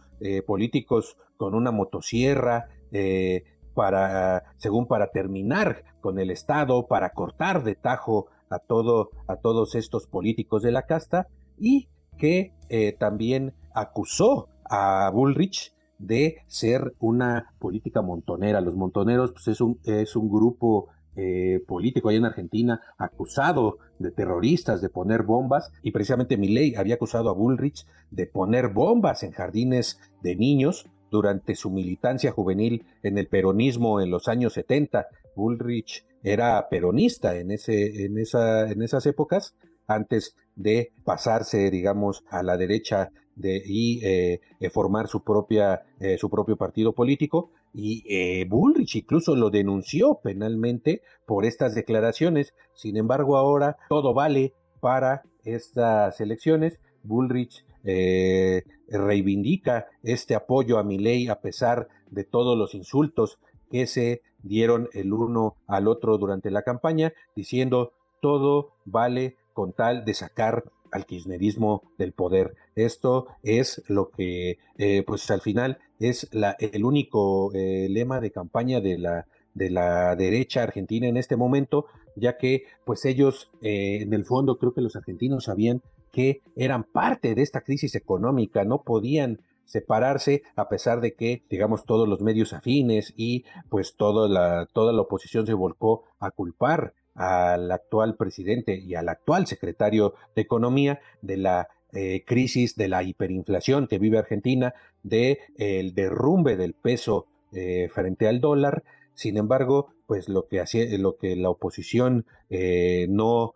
políticos 0.48 1.18
con 1.38 1.56
una 1.56 1.72
motosierra, 1.72 2.70
eh, 2.92 3.44
para, 3.74 4.44
según 4.58 4.88
para 4.88 5.12
terminar 5.12 5.84
con 6.02 6.18
el 6.20 6.32
Estado, 6.32 6.88
para 6.88 7.12
cortar 7.12 7.64
de 7.64 7.76
tajo 7.76 8.28
a, 8.50 8.60
todo, 8.60 9.12
a 9.28 9.36
todos 9.36 9.76
estos 9.76 10.08
políticos 10.08 10.64
de 10.64 10.72
la 10.72 10.84
casta, 10.84 11.28
y 11.58 11.90
que 12.18 12.54
eh, 12.70 12.94
también 12.98 13.54
acusó 13.74 14.48
a 14.64 15.10
Bullrich 15.14 15.74
de 16.00 16.38
ser 16.48 16.94
una 17.00 17.54
política 17.60 18.02
montonera. 18.02 18.62
Los 18.62 18.76
montoneros 18.76 19.32
pues, 19.32 19.48
es, 19.50 19.62
un, 19.62 19.80
es 19.84 20.16
un 20.16 20.30
grupo 20.30 20.88
eh, 21.18 21.62
político 21.68 22.10
ahí 22.10 22.18
en 22.18 22.26
Argentina 22.26 22.82
acusado 22.98 23.78
de 24.00 24.12
terroristas, 24.12 24.82
de 24.82 24.90
poner 24.90 25.24
bombas, 25.24 25.72
y 25.82 25.92
precisamente 25.92 26.38
Milley 26.38 26.76
había 26.76 26.96
acusado 26.96 27.30
a 27.30 27.34
Bullrich 27.34 27.86
de 28.12 28.28
poner 28.28 28.70
bombas 28.70 29.24
en 29.24 29.32
jardines 29.32 30.00
de 30.22 30.36
niños 30.36 30.86
durante 31.16 31.56
su 31.56 31.72
militancia 31.72 32.34
juvenil 32.34 32.86
en 33.02 33.18
el 33.18 33.28
peronismo 33.28 34.02
en 34.02 34.12
los 34.12 34.28
años 34.28 34.52
70. 34.52 35.08
Bullrich 35.34 36.06
era 36.24 36.68
peronista 36.70 37.38
en, 37.38 37.52
ese, 37.52 38.04
en, 38.04 38.18
esa, 38.18 38.70
en 38.70 38.82
esas 38.82 39.06
épocas, 39.06 39.56
antes 39.88 40.36
de 40.56 40.92
pasarse, 41.06 41.72
digamos, 41.72 42.26
a 42.30 42.44
la 42.44 42.58
derecha 42.58 43.12
de, 43.38 43.64
y 43.66 44.06
eh, 44.06 44.42
eh, 44.60 44.70
formar 44.70 45.06
eh, 45.06 46.18
su 46.18 46.30
propio 46.30 46.58
partido 46.58 46.92
político. 46.94 47.52
Y 47.74 48.44
Bullrich 48.46 48.96
incluso 48.98 49.36
lo 49.36 49.50
denunció 49.50 50.20
penalmente 50.22 51.02
por 51.26 51.46
estas 51.46 51.76
declaraciones. 51.76 52.54
Sin 52.74 52.98
embargo, 52.98 53.38
ahora 53.38 53.78
todo 53.88 54.14
vale 54.14 54.54
para 54.82 55.24
estas 55.46 56.20
elecciones. 56.20 56.80
Bullrich 57.04 57.66
eh, 57.86 58.64
reivindica 58.90 59.88
este 60.04 60.36
apoyo 60.36 60.78
a 60.78 60.84
mi 60.84 60.98
ley 60.98 61.28
a 61.28 61.40
pesar 61.40 61.88
de 62.10 62.24
todos 62.24 62.58
los 62.58 62.74
insultos 62.74 63.38
que 63.72 63.88
se 63.88 64.22
dieron 64.42 64.90
el 64.94 65.14
uno 65.14 65.56
al 65.68 65.88
otro 65.88 66.18
durante 66.18 66.52
la 66.52 66.64
campaña, 66.64 67.14
diciendo 67.36 67.94
todo 68.22 68.74
vale 68.86 69.38
con 69.54 69.74
tal 69.74 70.06
de 70.06 70.14
sacar 70.14 70.64
al 70.92 71.06
kirchnerismo 71.06 71.84
del 71.98 72.14
poder. 72.14 72.56
Esto 72.76 73.28
es 73.44 73.84
lo 73.88 74.10
que, 74.10 74.58
eh, 74.78 75.04
pues 75.06 75.30
al 75.32 75.42
final, 75.42 75.80
es 76.00 76.30
el 76.60 76.86
único 76.86 77.52
eh, 77.54 77.88
lema 77.90 78.20
de 78.20 78.32
campaña 78.32 78.82
de 78.82 78.98
la, 78.98 79.28
de 79.54 79.70
la 79.70 80.16
derecha 80.16 80.64
argentina 80.64 81.08
en 81.08 81.18
este 81.18 81.36
momento, 81.36 81.86
ya 82.16 82.38
que 82.38 82.64
pues 82.86 83.06
ellos 83.06 83.52
en 83.62 84.14
el 84.14 84.26
fondo 84.26 84.58
creo 84.58 84.74
que 84.74 84.82
los 84.82 84.96
argentinos 84.96 85.46
sabían 85.46 85.82
que 86.16 86.42
eran 86.56 86.86
parte 86.86 87.36
de 87.36 87.42
esta 87.42 87.60
crisis 87.60 87.94
económica, 87.94 88.64
no 88.64 88.84
podían 88.84 89.42
separarse 89.66 90.44
a 90.56 90.70
pesar 90.70 91.02
de 91.02 91.14
que 91.14 91.44
digamos 91.50 91.84
todos 91.84 92.08
los 92.08 92.22
medios 92.22 92.54
afines 92.54 93.14
y 93.18 93.44
pues 93.68 93.98
toda 93.98 94.30
la, 94.30 94.66
toda 94.72 94.94
la 94.94 95.02
oposición 95.02 95.46
se 95.46 95.54
volcó 95.54 96.06
a 96.20 96.32
culpar 96.32 96.94
al 97.16 97.70
actual 97.70 98.16
presidente 98.16 98.78
y 98.78 98.96
al 98.96 99.10
actual 99.10 99.46
secretario 99.46 100.14
de 100.38 100.44
Economía 100.44 101.02
de 101.22 101.36
la 101.36 101.68
eh, 101.92 102.24
crisis 102.26 102.78
de 102.78 102.88
la 102.88 103.04
hiperinflación 103.04 103.88
que 103.88 104.00
vive 104.00 104.18
Argentina, 104.18 104.74
de 105.04 105.40
el 105.58 105.94
derrumbe 105.96 106.56
del 106.56 106.76
peso 106.76 107.28
eh, 107.52 107.90
frente 107.94 108.30
al 108.30 108.40
dólar. 108.40 108.86
Sin 109.16 109.36
embargo, 109.36 109.90
pues 110.08 110.30
lo 110.30 110.48
que 110.48 110.62
hacía, 110.62 110.86
lo 110.98 111.18
que 111.18 111.36
la 111.36 111.50
oposición 111.50 112.26
eh, 112.50 113.08
no, 113.10 113.54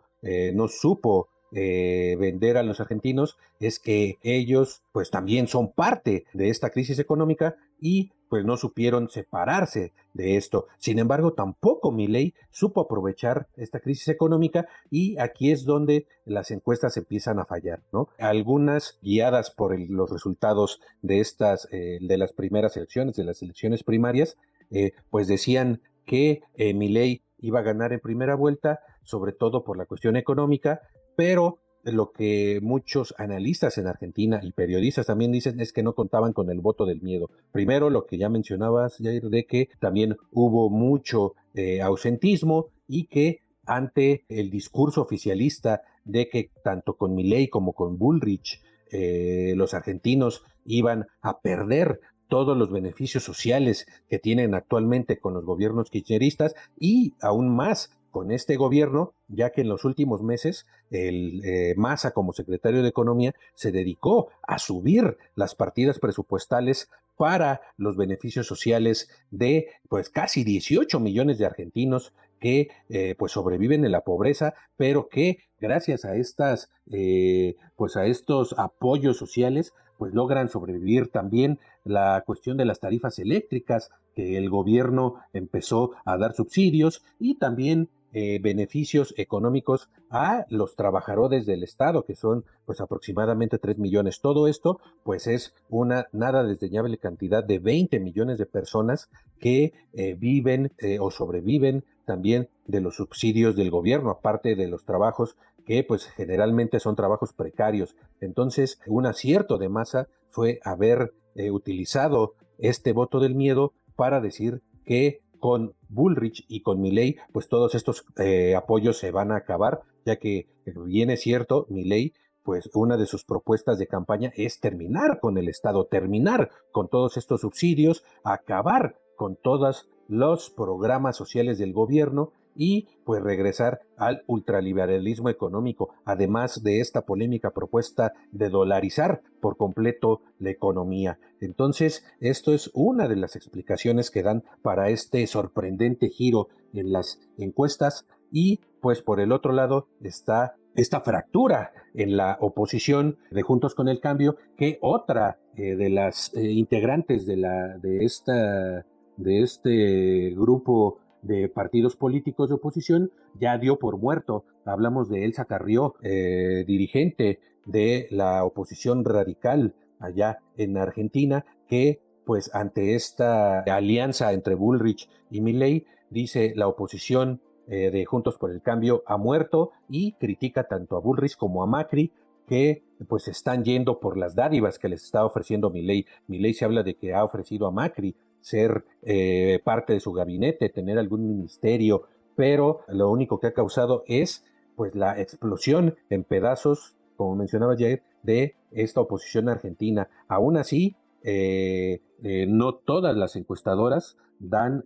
no 0.54 0.68
supo 0.68 1.30
vender 1.52 2.58
a 2.58 2.64
los 2.64 2.80
argentinos 2.80 3.38
es 3.60 3.80
que 3.80 4.18
ellos 4.22 4.84
pues 4.92 5.10
también 5.10 5.48
son 5.48 5.72
parte 5.72 6.26
de 6.34 6.50
esta 6.50 6.70
crisis 6.70 7.00
económica 7.00 7.56
y 7.80 8.12
pues 8.30 8.46
no 8.46 8.56
supieron 8.58 9.10
separarse 9.10 9.92
de 10.14 10.38
esto. 10.38 10.68
Sin 10.78 11.00
embargo, 11.00 11.34
tampoco 11.34 11.92
Milei 11.92 12.34
supo 12.52 12.82
aprovechar 12.82 13.48
esta 13.58 13.80
crisis 13.80 14.08
económica 14.08 14.68
y 14.90 15.18
aquí 15.18 15.52
es 15.52 15.66
donde 15.66 16.06
las 16.26 16.52
encuestas 16.52 16.96
empiezan 16.96 17.40
a 17.40 17.46
fallar, 17.46 17.82
¿no? 17.92 18.10
Algunas 18.20 19.00
guiadas 19.02 19.50
por 19.52 19.78
los 19.80 20.10
resultados 20.12 20.80
de 21.02 21.20
estas, 21.20 21.68
eh, 21.72 21.98
de 22.02 22.18
las 22.18 22.32
primeras 22.32 22.78
elecciones, 22.78 23.16
de 23.16 23.24
las 23.24 23.42
elecciones 23.42 23.84
primarias, 23.84 24.38
eh, 24.72 24.92
pues 25.10 25.28
decían 25.28 25.82
que 26.06 26.44
eh, 26.56 26.74
Milei 26.74 27.24
iba 27.40 27.60
a 27.60 27.64
ganar 27.64 27.94
en 27.94 28.00
primera 28.00 28.36
vuelta, 28.36 28.80
sobre 29.04 29.32
todo 29.32 29.64
por 29.64 29.78
la 29.78 29.86
cuestión 29.86 30.16
económica, 30.16 30.82
pero 31.20 31.60
lo 31.84 32.14
que 32.14 32.62
muchos 32.62 33.14
analistas 33.18 33.78
en 33.78 33.88
Argentina 33.88 34.40
y 34.42 34.54
periodistas 34.54 35.08
también 35.08 35.34
dicen 35.34 35.60
es 35.60 35.74
que 35.74 35.84
no 35.84 35.94
contaban 35.94 36.32
con 36.32 36.50
el 36.50 36.62
voto 36.62 36.86
del 36.86 37.02
miedo. 37.02 37.30
Primero, 37.52 37.90
lo 37.90 38.06
que 38.06 38.18
ya 38.18 38.30
mencionabas, 38.30 38.96
Jair, 39.00 39.24
de 39.24 39.46
que 39.46 39.68
también 39.82 40.16
hubo 40.32 40.70
mucho 40.70 41.34
eh, 41.56 41.82
ausentismo 41.82 42.68
y 42.88 43.08
que 43.08 43.42
ante 43.66 44.24
el 44.30 44.50
discurso 44.50 45.02
oficialista 45.02 45.82
de 46.06 46.30
que 46.30 46.52
tanto 46.64 46.96
con 46.96 47.16
Milei 47.16 47.50
como 47.50 47.74
con 47.74 47.98
Bullrich 47.98 48.62
eh, 48.90 49.56
los 49.58 49.74
argentinos 49.74 50.44
iban 50.64 51.08
a 51.20 51.42
perder 51.42 52.00
todos 52.30 52.56
los 52.56 52.72
beneficios 52.72 53.24
sociales 53.24 53.88
que 54.08 54.20
tienen 54.20 54.56
actualmente 54.56 55.20
con 55.20 55.34
los 55.34 55.44
gobiernos 55.44 55.90
kirchneristas 55.90 56.56
y 56.80 57.16
aún 57.20 57.54
más 57.54 57.92
con 58.12 58.32
este 58.32 58.56
gobierno, 58.56 59.14
ya 59.28 59.52
que 59.52 59.62
en 59.62 59.70
los 59.70 59.86
últimos 59.86 60.22
meses 60.22 60.66
el 60.92 61.42
eh, 61.46 61.74
Massa 61.78 62.12
como 62.12 62.34
secretario 62.34 62.82
de 62.82 62.90
Economía 62.90 63.36
se 63.54 63.72
dedicó 63.72 64.30
a 64.42 64.60
subir 64.60 65.18
las 65.36 65.56
partidas 65.56 66.00
presupuestales 66.00 66.90
para 67.18 67.62
los 67.78 67.98
beneficios 67.98 68.48
sociales 68.48 69.10
de 69.30 69.68
pues 69.90 70.10
casi 70.10 70.44
18 70.44 71.00
millones 71.00 71.38
de 71.38 71.46
argentinos 71.46 72.14
que 72.40 72.70
eh, 72.90 73.16
pues 73.18 73.34
sobreviven 73.34 73.84
en 73.84 73.92
la 73.92 74.02
pobreza, 74.02 74.54
pero 74.78 75.10
que 75.10 75.40
gracias 75.60 76.06
a 76.06 76.16
estas 76.16 76.70
eh, 76.92 77.58
pues 77.76 77.98
a 77.98 78.06
estos 78.06 78.56
apoyos 78.58 79.18
sociales 79.18 79.74
pues 79.98 80.14
logran 80.14 80.48
sobrevivir 80.48 81.10
también 81.10 81.60
la 81.84 82.24
cuestión 82.26 82.56
de 82.56 82.64
las 82.64 82.80
tarifas 82.80 83.20
eléctricas 83.20 83.92
que 84.16 84.38
el 84.38 84.50
gobierno 84.50 85.16
empezó 85.34 85.92
a 86.06 86.18
dar 86.18 86.34
subsidios 86.34 87.04
y 87.20 87.36
también 87.36 87.90
eh, 88.12 88.40
beneficios 88.42 89.14
económicos 89.18 89.90
a 90.10 90.46
los 90.50 90.76
trabajadores 90.76 91.46
del 91.46 91.64
Estado, 91.64 92.06
que 92.06 92.16
son 92.16 92.44
pues 92.66 92.82
aproximadamente 92.82 93.60
3 93.60 93.78
millones. 93.78 94.22
Todo 94.22 94.48
esto 94.48 94.80
pues 95.04 95.28
es 95.28 95.54
una 95.70 96.08
nada 96.12 96.44
desdeñable 96.44 96.98
cantidad 96.98 97.44
de 97.44 97.60
20 97.60 98.00
millones 98.00 98.38
de 98.38 98.46
personas 98.46 99.10
que 99.40 99.74
eh, 99.94 100.16
viven 100.16 100.72
eh, 100.80 100.98
o 101.00 101.12
sobreviven 101.12 101.84
también 102.06 102.50
de 102.66 102.82
los 102.82 102.96
subsidios 102.96 103.56
del 103.56 103.70
gobierno, 103.70 104.10
aparte 104.10 104.56
de 104.56 104.68
los 104.68 104.86
trabajos 104.86 105.38
que 105.66 105.84
pues 105.84 106.08
generalmente 106.08 106.80
son 106.80 106.96
trabajos 106.96 107.34
precarios. 107.34 107.96
Entonces, 108.22 108.80
un 108.88 109.06
acierto 109.06 109.60
de 109.60 109.70
masa 109.70 110.08
fue 110.30 110.60
haber 110.64 111.14
utilizado 111.52 112.34
este 112.58 112.92
voto 112.92 113.20
del 113.20 113.36
miedo 113.36 113.74
para 113.96 114.20
decir 114.20 114.62
que 114.84 115.22
con 115.40 115.74
Bullrich 115.88 116.46
y 116.48 116.62
con 116.62 116.82
Milley, 116.82 117.18
pues 117.32 117.48
todos 117.48 117.76
estos 117.76 118.06
eh, 118.18 118.56
apoyos 118.56 118.98
se 118.98 119.12
van 119.12 119.32
a 119.32 119.38
acabar, 119.38 119.82
ya 120.06 120.18
que 120.18 120.48
viene 120.86 121.18
cierto, 121.18 121.66
Milley, 121.70 122.14
pues 122.44 122.70
una 122.74 122.98
de 122.98 123.06
sus 123.06 123.26
propuestas 123.26 123.78
de 123.78 123.88
campaña 123.88 124.32
es 124.36 124.60
terminar 124.60 125.20
con 125.20 125.38
el 125.38 125.50
Estado, 125.50 125.86
terminar 125.86 126.50
con 126.72 126.88
todos 126.88 127.18
estos 127.18 127.42
subsidios, 127.42 128.04
acabar 128.24 129.00
con 129.16 129.36
todos 129.36 129.90
los 130.08 130.50
programas 130.50 131.16
sociales 131.16 131.60
del 131.60 131.74
gobierno 131.74 132.32
y 132.60 132.88
pues 133.06 133.24
regresar 133.24 133.80
al 133.96 134.24
ultraliberalismo 134.28 135.30
económico, 135.30 135.96
además 136.04 136.62
de 136.62 136.82
esta 136.82 137.04
polémica 137.04 137.52
propuesta 137.52 138.12
de 138.34 138.50
dolarizar 138.50 139.22
por 139.40 139.56
completo 139.56 140.22
la 140.40 140.50
economía. 140.50 141.20
Entonces, 141.40 142.04
esto 142.20 142.54
es 142.54 142.70
una 142.74 143.08
de 143.08 143.16
las 143.16 143.38
explicaciones 143.38 144.12
que 144.12 144.24
dan 144.24 144.44
para 144.62 144.90
este 144.90 145.26
sorprendente 145.26 146.10
giro 146.10 146.50
en 146.74 146.92
las 146.92 147.22
encuestas 147.38 148.06
y 148.30 148.60
pues 148.82 149.02
por 149.02 149.22
el 149.22 149.32
otro 149.32 149.54
lado 149.54 149.88
está 150.02 150.56
esta 150.76 151.00
fractura 151.00 151.72
en 151.94 152.18
la 152.18 152.38
oposición 152.42 153.18
de 153.32 153.42
Juntos 153.42 153.74
con 153.74 153.88
el 153.88 154.02
Cambio 154.02 154.36
que 154.58 154.80
otra 154.82 155.40
eh, 155.56 155.76
de 155.76 155.90
las 155.90 156.34
eh, 156.36 156.52
integrantes 156.52 157.26
de 157.26 157.38
la 157.38 157.78
de 157.78 158.04
esta 158.04 158.86
de 159.18 159.42
este 159.42 160.34
grupo 160.36 161.00
de 161.22 161.50
partidos 161.50 161.96
políticos 161.96 162.50
de 162.50 162.56
oposición 162.56 163.12
ya 163.40 163.58
dio 163.58 163.78
por 163.78 163.98
muerto. 163.98 164.46
Hablamos 164.66 165.10
de 165.10 165.26
Elsa 165.26 165.46
Carrió, 165.46 165.96
eh, 166.02 166.64
dirigente 166.66 167.40
de 167.66 168.08
la 168.12 168.44
oposición 168.44 169.06
radical 169.06 169.76
allá 170.00 170.40
en 170.58 170.78
Argentina, 170.78 171.46
que 171.68 172.00
pues 172.26 172.54
ante 172.54 172.96
esta 172.96 173.62
alianza 173.62 174.34
entre 174.34 174.56
Bullrich 174.56 175.10
y 175.32 175.42
Milley, 175.42 175.86
dice 176.10 176.54
la 176.56 176.68
oposición 176.68 177.42
eh, 177.68 177.92
de 177.92 178.06
Juntos 178.06 178.38
por 178.38 178.52
el 178.52 178.62
Cambio 178.62 179.04
ha 179.06 179.18
muerto 179.18 179.72
y 179.90 180.14
critica 180.14 180.66
tanto 180.66 180.96
a 180.96 181.00
Bullrich 181.00 181.38
como 181.38 181.64
a 181.64 181.68
Macri 181.68 182.12
que 182.48 182.84
pues 183.08 183.28
están 183.28 183.64
yendo 183.64 184.00
por 184.00 184.18
las 184.18 184.34
dádivas 184.34 184.80
que 184.80 184.90
les 184.90 185.04
está 185.04 185.24
ofreciendo 185.24 185.70
Milley. 185.70 186.06
Milley 186.28 186.54
se 186.56 186.66
habla 186.66 186.82
de 186.82 186.96
que 186.96 187.14
ha 187.14 187.24
ofrecido 187.24 187.68
a 187.68 187.72
Macri 187.72 188.16
ser 188.42 188.86
eh, 189.02 189.60
parte 189.64 189.94
de 189.94 190.00
su 190.00 190.12
gabinete, 190.12 190.70
tener 190.70 190.98
algún 190.98 191.28
ministerio, 191.28 192.04
pero 192.36 192.82
lo 192.88 193.10
único 193.10 193.40
que 193.40 193.48
ha 193.48 193.54
causado 193.54 194.04
es 194.08 194.46
pues 194.76 194.96
la 194.96 195.20
explosión 195.20 195.96
en 196.10 196.24
pedazos, 196.24 196.96
como 197.18 197.36
mencionaba 197.36 197.76
Jair, 197.78 198.02
de 198.24 198.56
esta 198.72 199.02
oposición 199.02 199.50
argentina. 199.50 200.10
Aún 200.28 200.58
así, 200.58 200.96
eh, 201.24 202.02
eh, 202.24 202.46
no 202.48 202.76
todas 202.76 203.16
las 203.16 203.36
encuestadoras 203.36 204.18
dan 204.40 204.86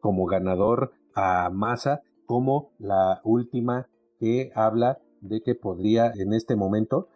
como 0.00 0.24
ganador 0.24 0.92
a 1.14 1.50
Massa, 1.50 2.02
como 2.24 2.70
la 2.78 3.20
última 3.24 3.88
que 4.18 4.52
habla 4.54 4.98
de 5.20 5.42
que 5.42 5.54
podría 5.54 6.12
en 6.16 6.32
este 6.32 6.56
momento 6.56 7.08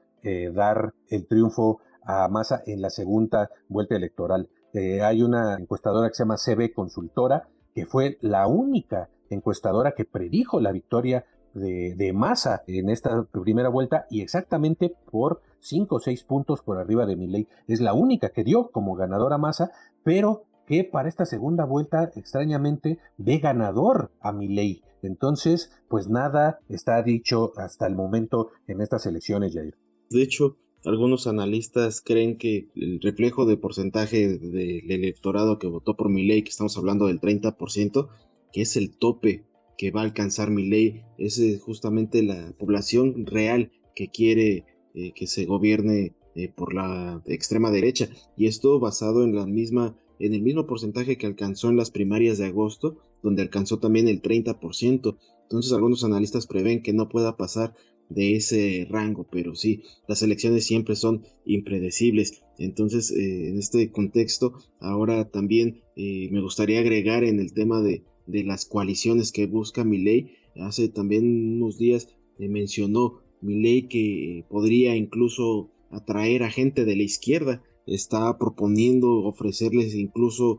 dar 0.52 0.92
el 1.08 1.26
triunfo 1.26 1.80
a 2.02 2.28
Massa 2.28 2.62
en 2.66 2.82
la 2.82 2.90
segunda 2.90 3.50
vuelta 3.68 3.96
electoral. 3.96 4.48
Eh, 4.78 5.02
hay 5.02 5.22
una 5.22 5.56
encuestadora 5.56 6.08
que 6.08 6.14
se 6.14 6.22
llama 6.22 6.36
CB 6.36 6.72
Consultora, 6.72 7.48
que 7.74 7.84
fue 7.84 8.16
la 8.20 8.46
única 8.46 9.08
encuestadora 9.28 9.92
que 9.92 10.04
predijo 10.04 10.60
la 10.60 10.70
victoria 10.70 11.24
de, 11.52 12.12
Massa 12.14 12.62
en 12.68 12.88
esta 12.88 13.24
primera 13.24 13.68
vuelta 13.70 14.06
y 14.08 14.20
exactamente 14.20 14.94
por 15.10 15.42
5 15.58 15.96
o 15.96 15.98
6 15.98 16.22
puntos 16.22 16.62
por 16.62 16.78
arriba 16.78 17.06
de 17.06 17.16
Milley. 17.16 17.48
Es 17.66 17.80
la 17.80 17.92
única 17.92 18.28
que 18.28 18.44
dio 18.44 18.70
como 18.70 18.94
ganadora 18.94 19.36
Massa, 19.36 19.72
pero 20.04 20.44
que 20.64 20.84
para 20.84 21.08
esta 21.08 21.24
segunda 21.24 21.64
vuelta 21.64 22.12
extrañamente 22.14 23.00
ve 23.16 23.38
ganador 23.38 24.12
a 24.20 24.30
Milley. 24.30 24.84
Entonces, 25.02 25.72
pues 25.88 26.08
nada 26.08 26.60
está 26.68 27.02
dicho 27.02 27.52
hasta 27.56 27.88
el 27.88 27.96
momento 27.96 28.50
en 28.68 28.80
estas 28.80 29.06
elecciones, 29.06 29.54
Jair. 29.54 29.76
De 30.10 30.22
hecho, 30.22 30.56
algunos 30.84 31.26
analistas 31.26 32.00
creen 32.00 32.38
que 32.38 32.68
el 32.74 33.00
reflejo 33.00 33.46
de 33.46 33.56
porcentaje 33.56 34.38
del 34.38 34.90
electorado 34.90 35.58
que 35.58 35.66
votó 35.66 35.96
por 35.96 36.08
mi 36.08 36.24
ley, 36.24 36.42
que 36.42 36.50
estamos 36.50 36.76
hablando 36.78 37.06
del 37.06 37.20
30%, 37.20 38.08
que 38.52 38.62
es 38.62 38.76
el 38.76 38.96
tope 38.96 39.44
que 39.76 39.90
va 39.90 40.00
a 40.00 40.04
alcanzar 40.04 40.50
mi 40.50 40.68
ley, 40.68 41.02
es 41.18 41.38
eh, 41.38 41.58
justamente 41.58 42.22
la 42.22 42.52
población 42.58 43.26
real 43.26 43.70
que 43.94 44.08
quiere 44.08 44.64
eh, 44.94 45.12
que 45.14 45.26
se 45.26 45.44
gobierne 45.44 46.14
eh, 46.34 46.48
por 46.48 46.74
la 46.74 47.22
extrema 47.26 47.70
derecha. 47.70 48.08
Y 48.36 48.46
esto 48.46 48.80
basado 48.80 49.24
en 49.24 49.34
la 49.34 49.46
misma 49.46 49.96
en 50.20 50.34
el 50.34 50.42
mismo 50.42 50.66
porcentaje 50.66 51.16
que 51.16 51.26
alcanzó 51.26 51.68
en 51.68 51.76
las 51.76 51.92
primarias 51.92 52.38
de 52.38 52.46
agosto, 52.46 52.96
donde 53.22 53.42
alcanzó 53.42 53.78
también 53.78 54.08
el 54.08 54.20
30%. 54.20 55.16
Entonces 55.42 55.72
algunos 55.72 56.04
analistas 56.04 56.46
prevén 56.46 56.82
que 56.82 56.92
no 56.92 57.08
pueda 57.08 57.36
pasar 57.36 57.74
de 58.08 58.36
ese 58.36 58.86
rango, 58.90 59.26
pero 59.30 59.54
sí, 59.54 59.82
las 60.06 60.22
elecciones 60.22 60.66
siempre 60.66 60.96
son 60.96 61.24
impredecibles. 61.44 62.42
Entonces, 62.58 63.10
eh, 63.10 63.48
en 63.48 63.58
este 63.58 63.90
contexto, 63.90 64.54
ahora 64.80 65.30
también 65.30 65.82
eh, 65.96 66.28
me 66.30 66.40
gustaría 66.40 66.80
agregar 66.80 67.24
en 67.24 67.38
el 67.38 67.52
tema 67.52 67.82
de, 67.82 68.04
de 68.26 68.44
las 68.44 68.64
coaliciones 68.64 69.32
que 69.32 69.46
busca 69.46 69.84
mi 69.84 69.98
ley. 69.98 70.32
Hace 70.56 70.88
también 70.88 71.56
unos 71.56 71.78
días 71.78 72.08
eh, 72.38 72.48
mencionó 72.48 73.20
mi 73.40 73.60
ley 73.60 73.82
que 73.88 74.44
podría 74.48 74.96
incluso 74.96 75.70
atraer 75.90 76.42
a 76.42 76.50
gente 76.50 76.84
de 76.84 76.96
la 76.96 77.02
izquierda. 77.02 77.62
Está 77.86 78.36
proponiendo 78.38 79.24
ofrecerles 79.24 79.94
incluso 79.94 80.58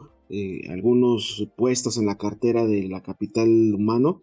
algunos 0.70 1.48
puestos 1.58 1.98
en 1.98 2.06
la 2.06 2.20
cartera 2.20 2.68
de 2.68 2.88
la 2.88 3.02
capital 3.02 3.50
humano, 3.74 4.22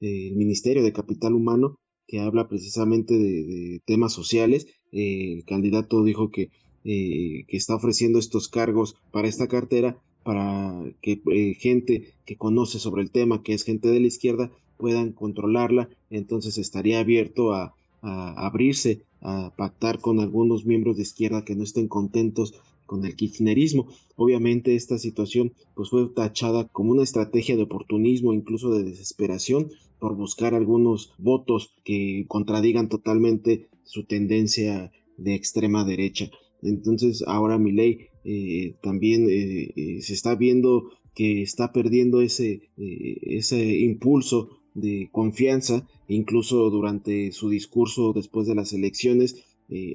el 0.00 0.36
Ministerio 0.36 0.84
de 0.84 0.92
Capital 0.92 1.34
Humano, 1.34 1.80
que 2.10 2.18
habla 2.18 2.48
precisamente 2.48 3.16
de, 3.16 3.80
temas 3.84 4.12
sociales. 4.12 4.66
Eh, 4.90 5.34
el 5.36 5.44
candidato 5.44 6.02
dijo 6.02 6.32
que, 6.32 6.50
eh, 6.84 7.44
que, 7.46 7.56
está 7.56 7.76
ofreciendo 7.76 8.18
estos 8.18 8.48
cargos 8.48 8.96
para 9.12 9.28
esta 9.28 9.46
cartera 9.46 9.96
para 10.24 10.92
que 11.02 11.22
eh, 11.30 11.54
gente 11.54 12.12
que 12.26 12.36
conoce 12.36 12.80
sobre 12.80 13.02
el 13.02 13.12
tema, 13.12 13.44
que 13.44 13.54
es 13.54 13.62
gente 13.62 13.88
de 13.88 14.00
la 14.00 14.08
izquierda, 14.08 14.50
puedan 14.76 15.12
controlarla. 15.12 15.88
Entonces 16.10 16.58
estaría 16.58 16.98
abierto 16.98 17.52
a, 17.52 17.74
a 18.02 18.44
abrirse, 18.44 19.02
a 19.20 19.54
pactar 19.56 20.00
con 20.00 20.18
algunos 20.18 20.66
miembros 20.66 20.96
de 20.96 21.02
izquierda 21.02 21.44
que 21.44 21.54
no 21.54 21.62
estén 21.62 21.86
contentos 21.86 22.54
con 22.90 23.04
el 23.04 23.14
kirchnerismo. 23.14 23.86
Obviamente 24.16 24.74
esta 24.74 24.98
situación 24.98 25.52
pues 25.76 25.90
fue 25.90 26.08
tachada 26.08 26.66
como 26.66 26.90
una 26.90 27.04
estrategia 27.04 27.54
de 27.54 27.62
oportunismo, 27.62 28.32
incluso 28.32 28.74
de 28.74 28.82
desesperación, 28.82 29.70
por 30.00 30.16
buscar 30.16 30.54
algunos 30.54 31.12
votos 31.16 31.72
que 31.84 32.24
contradigan 32.26 32.88
totalmente 32.88 33.68
su 33.84 34.06
tendencia 34.06 34.90
de 35.16 35.36
extrema 35.36 35.84
derecha. 35.84 36.32
Entonces 36.62 37.22
ahora 37.28 37.58
mi 37.58 37.70
ley 37.70 38.08
eh, 38.24 38.74
también 38.82 39.30
eh, 39.30 39.72
eh, 39.76 40.00
se 40.00 40.12
está 40.12 40.34
viendo 40.34 40.90
que 41.14 41.42
está 41.42 41.72
perdiendo 41.72 42.22
ese, 42.22 42.70
ese 42.76 43.78
impulso 43.78 44.58
de 44.74 45.08
confianza, 45.12 45.86
incluso 46.08 46.70
durante 46.70 47.30
su 47.30 47.50
discurso 47.50 48.12
después 48.12 48.48
de 48.48 48.56
las 48.56 48.72
elecciones, 48.72 49.44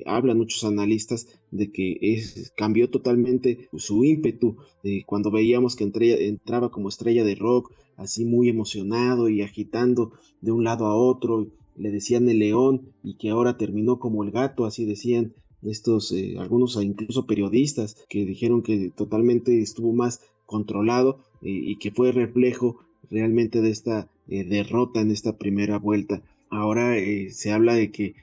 hablan 0.05 0.37
muchos 0.37 0.63
analistas 0.63 1.27
de 1.51 1.71
que 1.71 2.21
cambió 2.55 2.89
totalmente 2.89 3.69
su 3.75 4.03
ímpetu, 4.03 4.57
cuando 5.05 5.31
veíamos 5.31 5.75
que 5.75 5.83
entraba 5.83 6.71
como 6.71 6.89
estrella 6.89 7.23
de 7.23 7.35
rock, 7.35 7.73
así 7.97 8.25
muy 8.25 8.49
emocionado 8.49 9.29
y 9.29 9.41
agitando 9.41 10.13
de 10.41 10.51
un 10.51 10.63
lado 10.63 10.85
a 10.85 10.95
otro, 10.95 11.47
le 11.75 11.91
decían 11.91 12.29
el 12.29 12.39
león 12.39 12.93
y 13.03 13.15
que 13.17 13.29
ahora 13.29 13.57
terminó 13.57 13.99
como 13.99 14.23
el 14.23 14.31
gato, 14.31 14.65
así 14.65 14.85
decían 14.85 15.33
estos, 15.61 16.11
eh, 16.11 16.35
algunos 16.37 16.81
incluso 16.81 17.25
periodistas 17.25 17.97
que 18.09 18.25
dijeron 18.25 18.61
que 18.61 18.91
totalmente 18.95 19.61
estuvo 19.61 19.93
más 19.93 20.21
controlado 20.45 21.19
eh, 21.41 21.49
y 21.49 21.77
que 21.77 21.91
fue 21.91 22.11
reflejo 22.11 22.77
realmente 23.09 23.61
de 23.61 23.69
esta 23.69 24.09
derrota 24.27 25.01
en 25.01 25.11
esta 25.11 25.37
primera 25.37 25.77
vuelta. 25.77 26.23
Ahora 26.49 26.95
se 27.29 27.51
habla 27.51 27.73
de 27.73 27.91
que 27.91 28.15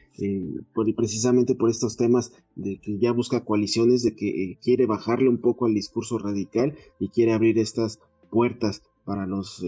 precisamente 0.96 1.54
por 1.54 1.70
estos 1.70 1.96
temas 1.96 2.32
de 2.54 2.78
que 2.78 2.98
ya 2.98 3.12
busca 3.12 3.44
coaliciones, 3.44 4.02
de 4.02 4.14
que 4.14 4.58
quiere 4.62 4.86
bajarle 4.86 5.28
un 5.28 5.38
poco 5.38 5.66
al 5.66 5.74
discurso 5.74 6.18
radical 6.18 6.76
y 6.98 7.08
quiere 7.08 7.32
abrir 7.32 7.58
estas 7.58 7.98
puertas 8.30 8.82
para 9.04 9.26
los 9.26 9.62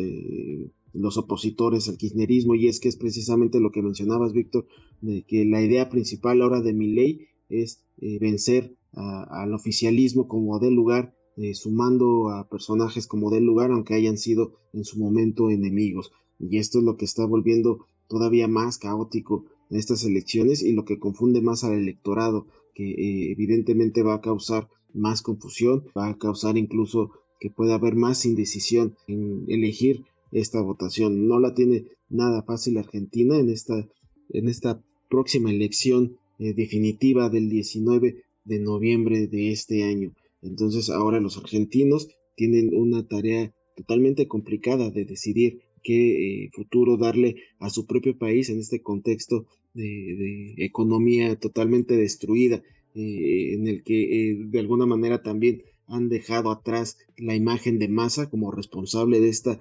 los 0.94 1.18
opositores 1.18 1.88
al 1.88 1.98
kirchnerismo. 1.98 2.54
Y 2.54 2.68
es 2.68 2.80
que 2.80 2.88
es 2.88 2.96
precisamente 2.96 3.60
lo 3.60 3.70
que 3.70 3.82
mencionabas 3.82 4.32
Víctor 4.32 4.66
de 5.02 5.22
que 5.22 5.44
la 5.44 5.60
idea 5.60 5.90
principal 5.90 6.40
ahora 6.40 6.62
de 6.62 6.72
mi 6.72 6.94
ley 6.94 7.26
es 7.50 7.84
eh, 8.00 8.18
vencer 8.18 8.74
al 8.92 9.52
oficialismo 9.52 10.28
como 10.28 10.60
del 10.60 10.74
lugar 10.74 11.16
eh, 11.36 11.54
sumando 11.54 12.28
a 12.28 12.48
personajes 12.48 13.08
como 13.08 13.28
del 13.32 13.42
lugar 13.42 13.72
aunque 13.72 13.94
hayan 13.94 14.18
sido 14.18 14.52
en 14.72 14.84
su 14.84 14.98
momento 15.00 15.50
enemigos. 15.50 16.12
Y 16.38 16.58
esto 16.58 16.78
es 16.78 16.84
lo 16.84 16.96
que 16.96 17.04
está 17.04 17.26
volviendo 17.26 17.86
todavía 18.08 18.48
más 18.48 18.78
caótico 18.78 19.44
en 19.70 19.78
estas 19.78 20.04
elecciones 20.04 20.62
y 20.62 20.72
lo 20.72 20.84
que 20.84 20.98
confunde 20.98 21.40
más 21.40 21.64
al 21.64 21.74
electorado 21.74 22.46
que 22.74 22.90
eh, 22.90 23.32
evidentemente 23.32 24.02
va 24.02 24.14
a 24.14 24.20
causar 24.20 24.68
más 24.92 25.22
confusión 25.22 25.84
va 25.96 26.08
a 26.08 26.18
causar 26.18 26.56
incluso 26.56 27.10
que 27.40 27.50
pueda 27.50 27.74
haber 27.74 27.94
más 27.96 28.24
indecisión 28.24 28.96
en 29.06 29.44
elegir 29.48 30.04
esta 30.32 30.60
votación. 30.60 31.28
No 31.28 31.38
la 31.40 31.54
tiene 31.54 31.86
nada 32.08 32.42
fácil 32.42 32.78
Argentina 32.78 33.38
en 33.38 33.50
esta, 33.50 33.86
en 34.30 34.48
esta 34.48 34.82
próxima 35.10 35.50
elección 35.50 36.16
eh, 36.38 36.54
definitiva 36.54 37.28
del 37.28 37.48
19 37.48 38.22
de 38.44 38.58
noviembre 38.58 39.26
de 39.26 39.50
este 39.50 39.84
año. 39.84 40.14
Entonces 40.42 40.90
ahora 40.90 41.20
los 41.20 41.36
argentinos 41.36 42.08
tienen 42.36 42.70
una 42.74 43.06
tarea 43.06 43.52
totalmente 43.76 44.28
complicada 44.28 44.90
de 44.90 45.04
decidir 45.04 45.60
qué 45.84 46.44
eh, 46.44 46.50
futuro 46.52 46.96
darle 46.96 47.36
a 47.60 47.70
su 47.70 47.86
propio 47.86 48.18
país 48.18 48.50
en 48.50 48.58
este 48.58 48.82
contexto 48.82 49.46
de, 49.74 50.54
economía 50.58 51.36
totalmente 51.36 51.96
destruida, 51.96 52.62
eh, 52.94 53.54
en 53.54 53.68
el 53.68 53.82
que 53.84 54.36
de 54.46 54.58
alguna 54.58 54.86
manera 54.86 55.22
también 55.22 55.62
han 55.86 56.08
dejado 56.08 56.50
atrás 56.50 56.96
la 57.16 57.36
imagen 57.36 57.78
de 57.78 57.88
Massa 57.88 58.30
como 58.30 58.50
responsable 58.50 59.20
de 59.20 59.28
esta 59.28 59.60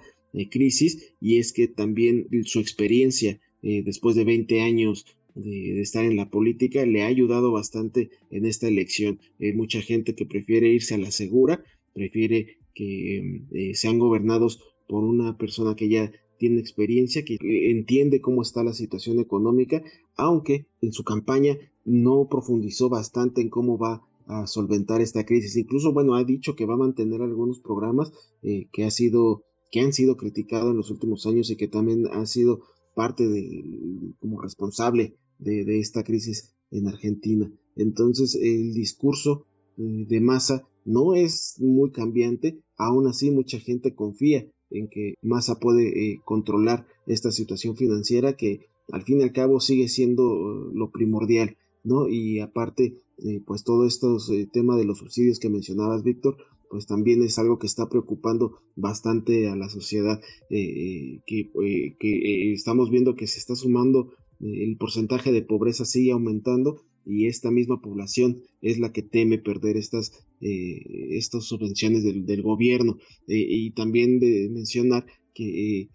crisis 0.50 1.14
y 1.20 1.38
es 1.38 1.52
que 1.52 1.68
también 1.68 2.26
su 2.44 2.58
experiencia 2.58 3.38
eh, 3.62 3.82
después 3.84 4.16
de 4.16 4.24
20 4.24 4.62
años 4.62 5.06
de, 5.34 5.80
estar 5.80 6.04
en 6.04 6.16
la 6.16 6.28
política 6.28 6.84
le 6.86 7.02
ha 7.02 7.06
ayudado 7.06 7.52
bastante 7.52 8.10
en 8.30 8.46
esta 8.46 8.66
elección. 8.66 9.20
Mucha 9.54 9.80
gente 9.80 10.14
que 10.14 10.26
prefiere 10.26 10.68
irse 10.68 10.94
a 10.94 10.98
la 10.98 11.10
segura, 11.10 11.62
prefiere 11.92 12.58
que 12.74 13.40
eh, 13.52 13.74
sean 13.74 13.98
gobernados 13.98 14.60
por 14.88 15.04
una 15.04 15.36
persona 15.36 15.74
que 15.74 15.88
ya 15.88 16.12
tiene 16.38 16.60
experiencia, 16.60 17.24
que 17.24 17.38
entiende 17.70 18.20
cómo 18.20 18.42
está 18.42 18.64
la 18.64 18.72
situación 18.72 19.20
económica, 19.20 19.82
aunque 20.16 20.66
en 20.80 20.92
su 20.92 21.04
campaña 21.04 21.56
no 21.84 22.28
profundizó 22.28 22.88
bastante 22.88 23.40
en 23.40 23.50
cómo 23.50 23.78
va 23.78 24.02
a 24.26 24.46
solventar 24.46 25.00
esta 25.00 25.24
crisis. 25.24 25.56
Incluso, 25.56 25.92
bueno, 25.92 26.14
ha 26.14 26.24
dicho 26.24 26.56
que 26.56 26.66
va 26.66 26.74
a 26.74 26.78
mantener 26.78 27.22
algunos 27.22 27.60
programas 27.60 28.12
eh, 28.42 28.68
que 28.72 28.84
ha 28.84 28.90
sido 28.90 29.44
que 29.70 29.80
han 29.80 29.92
sido 29.92 30.16
criticados 30.16 30.70
en 30.70 30.76
los 30.76 30.92
últimos 30.92 31.26
años 31.26 31.50
y 31.50 31.56
que 31.56 31.66
también 31.66 32.06
han 32.12 32.28
sido 32.28 32.60
parte 32.94 33.26
de, 33.26 34.14
como 34.20 34.40
responsable 34.40 35.16
de, 35.38 35.80
esta 35.80 36.04
crisis 36.04 36.54
en 36.70 36.86
Argentina. 36.86 37.50
Entonces 37.74 38.36
el 38.36 38.72
discurso 38.72 39.46
eh, 39.76 40.06
de 40.06 40.20
Massa 40.20 40.68
no 40.84 41.14
es 41.14 41.56
muy 41.58 41.90
cambiante, 41.90 42.62
aún 42.76 43.08
así 43.08 43.32
mucha 43.32 43.58
gente 43.58 43.96
confía 43.96 44.46
en 44.74 44.88
que 44.88 45.14
Massa 45.22 45.58
puede 45.58 45.88
eh, 45.88 46.20
controlar 46.24 46.86
esta 47.06 47.30
situación 47.32 47.76
financiera 47.76 48.36
que 48.36 48.66
al 48.92 49.02
fin 49.02 49.20
y 49.20 49.22
al 49.22 49.32
cabo 49.32 49.60
sigue 49.60 49.88
siendo 49.88 50.24
eh, 50.24 50.70
lo 50.74 50.90
primordial, 50.90 51.56
¿no? 51.82 52.08
Y 52.08 52.40
aparte, 52.40 53.00
pues 53.46 53.62
todo 53.62 53.86
estos 53.86 54.30
tema 54.52 54.76
de 54.76 54.84
los 54.84 54.98
subsidios 54.98 55.38
que 55.38 55.48
mencionabas, 55.48 56.02
Víctor, 56.02 56.36
pues 56.74 56.86
también 56.86 57.22
es 57.22 57.38
algo 57.38 57.60
que 57.60 57.68
está 57.68 57.88
preocupando 57.88 58.58
bastante 58.74 59.48
a 59.48 59.54
la 59.54 59.68
sociedad, 59.68 60.20
eh, 60.50 60.58
eh, 60.58 61.22
que, 61.24 61.52
eh, 61.62 61.96
que 62.00 62.52
estamos 62.52 62.90
viendo 62.90 63.14
que 63.14 63.28
se 63.28 63.38
está 63.38 63.54
sumando, 63.54 64.12
el 64.40 64.76
porcentaje 64.76 65.30
de 65.30 65.42
pobreza 65.42 65.84
sigue 65.84 66.10
aumentando 66.10 66.82
y 67.06 67.26
esta 67.26 67.50
misma 67.50 67.80
población 67.80 68.42
es 68.62 68.78
la 68.78 68.92
que 68.92 69.02
teme 69.02 69.38
perder 69.38 69.76
estas, 69.76 70.12
estas 70.40 71.44
subvenciones 71.44 72.02
del, 72.04 72.26
del 72.26 72.42
gobierno. 72.42 72.96
y 73.26 73.70
también 73.72 74.20
de 74.20 74.48
mencionar 74.50 75.06
que 75.34 75.88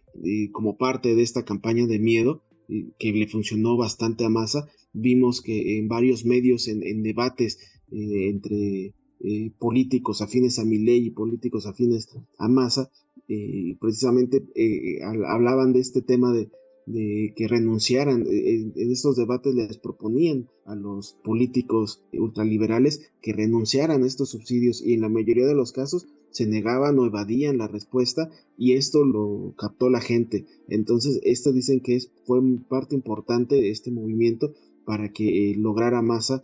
como 0.51 0.77
parte 0.77 1.15
de 1.15 1.21
esta 1.21 1.45
campaña 1.45 1.87
de 1.87 1.99
miedo, 1.99 2.43
que 2.99 3.11
le 3.11 3.27
funcionó 3.27 3.77
bastante 3.77 4.25
a 4.25 4.29
Massa, 4.29 4.67
vimos 4.93 5.41
que 5.41 5.77
en 5.77 5.87
varios 5.87 6.25
medios, 6.25 6.67
en, 6.67 7.03
debates 7.03 7.59
entre 7.91 8.93
eh, 9.21 9.51
políticos 9.57 10.21
afines 10.21 10.59
a 10.59 10.63
ley 10.63 11.07
y 11.07 11.11
políticos 11.11 11.65
afines 11.65 12.09
a 12.37 12.47
Massa, 12.47 12.89
eh, 13.27 13.75
precisamente 13.79 14.43
eh, 14.55 15.01
hablaban 15.03 15.73
de 15.73 15.79
este 15.79 16.01
tema 16.01 16.31
de, 16.33 16.49
que 16.93 17.47
renunciaran. 17.47 18.25
En, 18.27 18.73
estos 18.91 19.15
debates 19.15 19.53
les 19.53 19.77
proponían 19.77 20.47
a 20.65 20.75
los 20.75 21.13
políticos 21.23 22.03
ultraliberales 22.13 23.11
que 23.21 23.33
renunciaran 23.33 24.03
a 24.03 24.07
estos 24.07 24.29
subsidios 24.29 24.81
y 24.81 24.93
en 24.93 25.01
la 25.01 25.09
mayoría 25.09 25.45
de 25.45 25.55
los 25.55 25.71
casos 25.71 26.07
se 26.31 26.45
negaban 26.45 26.97
o 26.99 27.05
evadían 27.05 27.57
la 27.57 27.67
respuesta 27.67 28.29
y 28.57 28.73
esto 28.73 29.03
lo 29.03 29.53
captó 29.57 29.89
la 29.89 30.01
gente. 30.01 30.45
Entonces, 30.67 31.19
esto 31.23 31.51
dicen 31.51 31.79
que 31.81 31.95
es, 31.95 32.11
fue 32.25 32.39
parte 32.67 32.95
importante 32.95 33.55
de 33.55 33.71
este 33.71 33.91
movimiento 33.91 34.53
para 34.85 35.11
que 35.11 35.53
lograra 35.57 36.01
Massa 36.01 36.43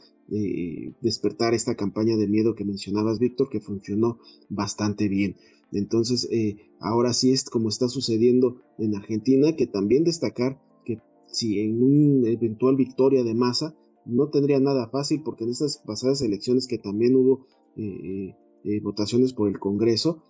despertar 1.02 1.54
esta 1.54 1.76
campaña 1.76 2.18
de 2.18 2.28
miedo 2.28 2.56
que 2.56 2.66
mencionabas, 2.66 3.20
Víctor, 3.20 3.50
que 3.50 3.60
funcionó 3.60 4.20
bastante 4.50 5.08
bien. 5.08 5.36
Entonces, 5.76 6.28
eh, 6.32 6.58
ahora 6.80 7.14
sí 7.14 7.32
es 7.32 7.44
como 7.44 7.68
está 7.68 7.90
sucediendo 7.90 8.62
en 8.78 8.96
Argentina, 8.96 9.56
que 9.58 9.68
también 9.68 10.06
destacar 10.06 10.62
que 10.86 11.00
si 11.28 11.60
en 11.60 11.84
una 11.84 12.30
eventual 12.30 12.78
victoria 12.78 13.24
de 13.24 13.34
masa, 13.34 13.76
no 14.06 14.30
tendría 14.30 14.60
nada 14.60 14.88
fácil, 14.90 15.22
porque 15.24 15.44
en 15.44 15.50
estas 15.50 15.80
pasadas 15.80 16.22
elecciones 16.22 16.68
que 16.68 16.78
también 16.78 17.16
hubo 17.16 17.46
eh, 17.76 18.36
eh, 18.64 18.80
votaciones 18.82 19.34
por 19.34 19.50
el 19.50 19.60
Congreso, 19.60 20.24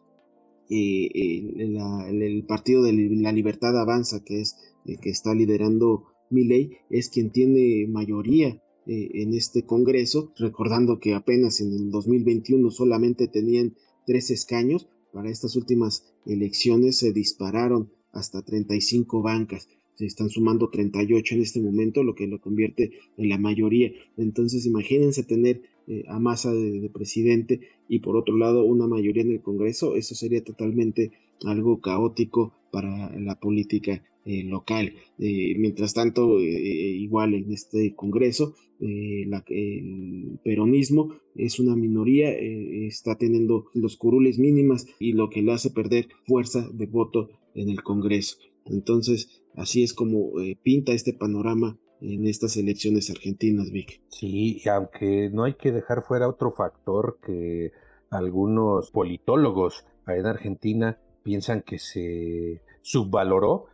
el 0.67 2.45
partido 2.47 2.81
de 2.81 2.93
la 2.93 3.31
libertad 3.31 3.79
avanza, 3.79 4.23
que 4.23 4.41
es 4.41 4.55
el 4.85 4.99
que 4.99 5.11
está 5.11 5.35
liderando 5.35 6.05
Milei, 6.31 6.71
es 6.89 7.09
quien 7.09 7.29
tiene 7.29 7.85
mayoría 7.87 8.59
en 8.87 9.33
este 9.35 9.63
Congreso, 9.63 10.31
recordando 10.39 10.99
que 10.99 11.13
apenas 11.13 11.61
en 11.61 11.71
el 11.71 11.91
2021 11.91 12.71
solamente 12.71 13.27
tenían 13.27 13.75
tres 14.07 14.31
escaños, 14.31 14.87
para 15.15 15.31
estas 15.31 15.55
últimas 15.55 16.03
elecciones 16.25 16.97
se 16.97 17.13
dispararon 17.13 17.89
hasta 18.11 18.41
35 18.41 19.21
bancas. 19.21 19.69
Se 19.93 20.05
están 20.05 20.29
sumando 20.29 20.69
38 20.69 21.35
en 21.35 21.41
este 21.41 21.61
momento, 21.61 22.03
lo 22.03 22.15
que 22.15 22.27
lo 22.27 22.41
convierte 22.41 22.91
en 23.15 23.29
la 23.29 23.37
mayoría. 23.37 23.93
Entonces, 24.17 24.65
imagínense 24.65 25.23
tener 25.23 25.61
eh, 25.87 26.03
a 26.09 26.19
masa 26.19 26.53
de, 26.53 26.89
presidente 26.93 27.61
y 27.87 27.99
por 27.99 28.17
otro 28.17 28.35
lado 28.35 28.65
una 28.65 28.87
mayoría 28.87 29.23
en 29.23 29.31
el 29.31 29.41
Congreso. 29.41 29.95
Eso 29.95 30.15
sería 30.15 30.43
totalmente 30.43 31.13
algo 31.45 31.79
caótico 31.79 32.53
para 32.69 33.17
la 33.17 33.39
política 33.39 34.03
eh, 34.25 34.43
local. 34.43 34.93
mientras 35.17 35.93
tanto, 35.93 36.39
igual 36.39 37.33
en 37.35 37.51
este 37.51 37.95
Congreso, 37.95 38.55
eh, 38.79 39.23
el 39.23 40.39
peronismo 40.43 41.15
es 41.35 41.59
una 41.59 41.75
minoría, 41.75 42.31
eh, 42.31 42.87
está 42.87 43.15
teniendo 43.15 43.67
los 43.73 43.95
curules 43.97 44.37
mínimas 44.37 44.85
y 44.99 45.13
lo 45.13 45.29
que 45.29 45.41
le 45.41 45.53
hace 45.53 45.71
perder 45.71 46.09
fuerza 46.25 46.67
de 46.73 46.85
voto 46.85 47.29
en 47.53 47.69
el 47.69 47.83
Congreso. 47.83 48.37
Entonces, 48.65 49.43
así 49.55 49.83
es 49.83 49.93
como 49.93 50.39
eh, 50.41 50.57
pinta 50.61 50.91
este 50.91 51.13
panorama 51.13 51.77
en 52.01 52.27
estas 52.27 52.57
elecciones 52.57 53.09
argentinas, 53.09 53.71
Vic. 53.71 54.01
Sí, 54.09 54.61
aunque 54.69 55.29
no 55.31 55.45
hay 55.45 55.53
que 55.53 55.71
dejar 55.71 56.03
fuera 56.03 56.27
otro 56.27 56.51
factor 56.51 57.19
que 57.25 57.71
algunos 58.09 58.91
politólogos 58.91 59.85
en 60.07 60.25
Argentina 60.25 60.99
piensan 61.23 61.63
que 61.65 61.79
se 61.79 62.61
subvaloró 62.81 63.65